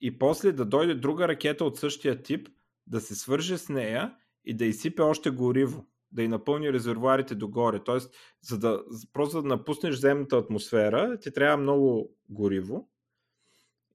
[0.00, 2.48] и после да дойде друга ракета от същия тип,
[2.86, 7.84] да се свърже с нея и да изсипе още гориво, да й напълни резервуарите догоре.
[7.84, 12.88] Тоест, за да, просто да напуснеш земната атмосфера, ти трябва много гориво.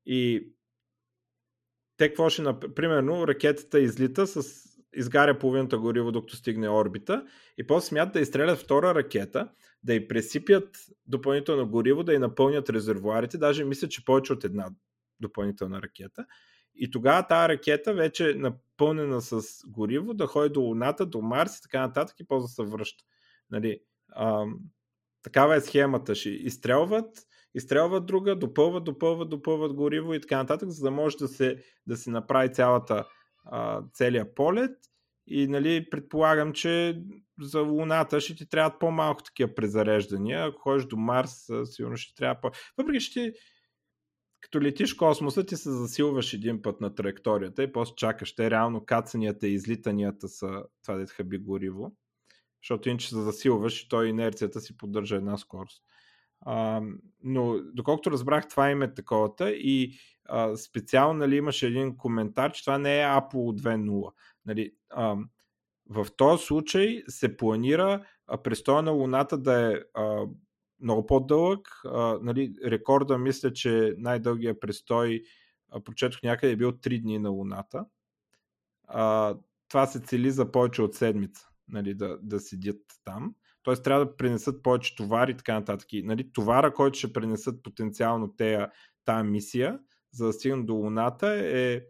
[0.06, 0.52] И
[2.02, 2.76] те какво ще направят?
[2.76, 4.44] Примерно, ракетата излита с
[4.94, 7.26] изгаря половината гориво, докато стигне орбита
[7.58, 9.50] и после смятат да изстрелят втора ракета,
[9.84, 10.78] да й пресипят
[11.08, 14.70] допълнително гориво, да й напълнят резервуарите, даже мисля, че повече от една
[15.20, 16.26] допълнителна ракета.
[16.76, 21.58] И тогава тази ракета вече е напълнена с гориво, да ходи до Луната, до Марс
[21.58, 23.04] и така нататък и после се връща.
[23.52, 23.80] Нали,
[24.16, 24.60] ам,
[25.24, 26.16] такава е схемата.
[26.16, 31.28] Ще изстрелват, изстрелват друга, допълват, допълват, допълват гориво и така нататък, за да може да
[31.28, 33.08] се, да се направи цялата,
[33.46, 34.78] а, целият полет.
[35.28, 37.02] И нали, предполагам, че
[37.42, 40.46] за Луната ще ти трябват по-малко такива презареждания.
[40.46, 42.52] Ако ходиш до Марс, сигурно ще трябва по...
[42.78, 43.34] Въпреки, че
[44.42, 48.36] като летиш космоса, ти се засилваш един път на траекторията и после чакаш.
[48.36, 51.96] Те реално кацанията и излитанията са това да хаби гориво.
[52.64, 55.84] Защото иначе се засилваш и той инерцията си поддържа една скорост.
[56.42, 56.82] А,
[57.24, 59.94] но доколкото разбрах, това им е таковата и
[60.26, 64.12] а, специално нали, имаше един коментар, че това не е Apple 2.0.
[64.46, 65.16] Нали, а,
[65.90, 68.06] в този случай се планира
[68.44, 70.26] престоя на Луната да е а,
[70.80, 71.82] много по-дълъг.
[71.86, 75.24] А, нали, рекорда мисля, че най-дългия престой,
[75.70, 77.86] а, прочетох някъде, е бил 3 дни на Луната.
[78.88, 79.36] А,
[79.70, 83.36] това се цели за повече от седмица нали, да, да седят там.
[83.64, 85.90] Тоест трябва да принесат повече товари и така нататък.
[85.94, 88.72] Нали, товара, който ще принесат потенциално тея,
[89.06, 89.80] тая мисия,
[90.12, 91.82] за да стигнат до Луната е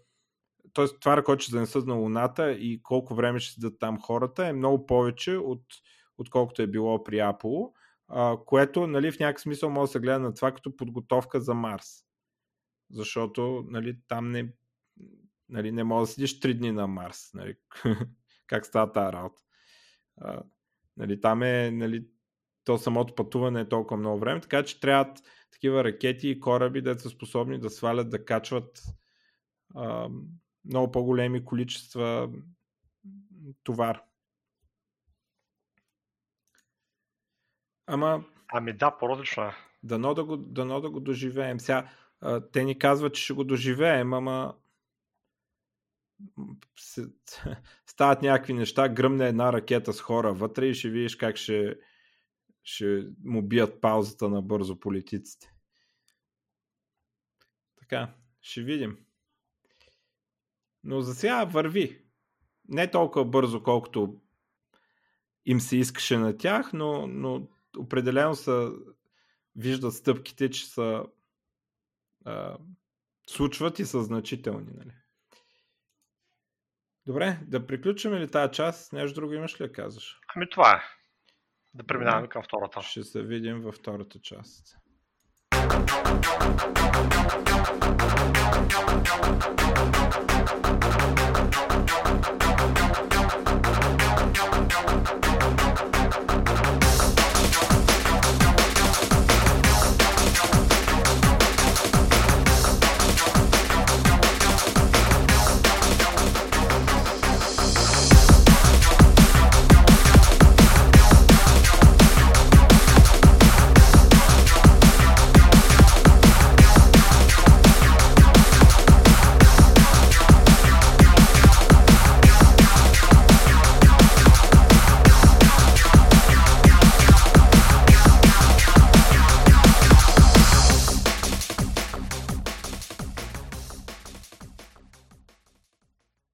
[0.74, 0.86] т.е.
[1.00, 4.86] товара, който ще занесат на Луната и колко време ще седат там хората е много
[4.86, 5.64] повече от,
[6.18, 7.20] отколкото е било при
[8.08, 11.54] а, което нали, в някакъв смисъл може да се гледа на това като подготовка за
[11.54, 12.06] Марс.
[12.92, 14.54] Защото нали, там не,
[15.50, 17.34] нали, не може да седиш 3 дни на Марс.
[17.34, 17.56] Нали,
[18.48, 19.42] как става тази работа.
[21.02, 22.06] Нали, там е нали,
[22.64, 25.18] то самото пътуване е толкова много време, така че трябват
[25.52, 28.84] такива ракети и кораби, да са способни да свалят, да качват
[29.76, 30.10] а,
[30.66, 32.30] много по-големи количества
[33.64, 34.02] товар.
[37.88, 38.24] Ама...
[38.54, 39.52] Ами да, по-различно е.
[39.84, 41.60] Дано да го, дано да го доживеем.
[41.60, 44.56] Сега, а, те ни казват, че ще го доживеем, ама
[46.80, 47.06] се,
[47.86, 51.80] стават някакви неща, гръмне една ракета с хора вътре и ще видиш как ще,
[52.64, 55.54] ще му бият паузата на бързо политиците.
[57.80, 58.98] Така, ще видим.
[60.84, 62.02] Но за сега върви.
[62.68, 64.22] Не толкова бързо, колкото
[65.46, 68.72] им се искаше на тях, но, но определено са
[69.56, 71.06] виждат стъпките, че са
[72.26, 72.58] а,
[73.28, 74.72] случват и са значителни.
[74.74, 74.92] Нали?
[77.12, 78.94] Добре, да приключим ли тази част?
[78.94, 80.20] Нещо друго имаш ли да казваш?
[80.36, 80.82] Ами това е.
[81.74, 82.82] Да преминаваме към втората.
[82.82, 84.78] Ще се видим във втората част.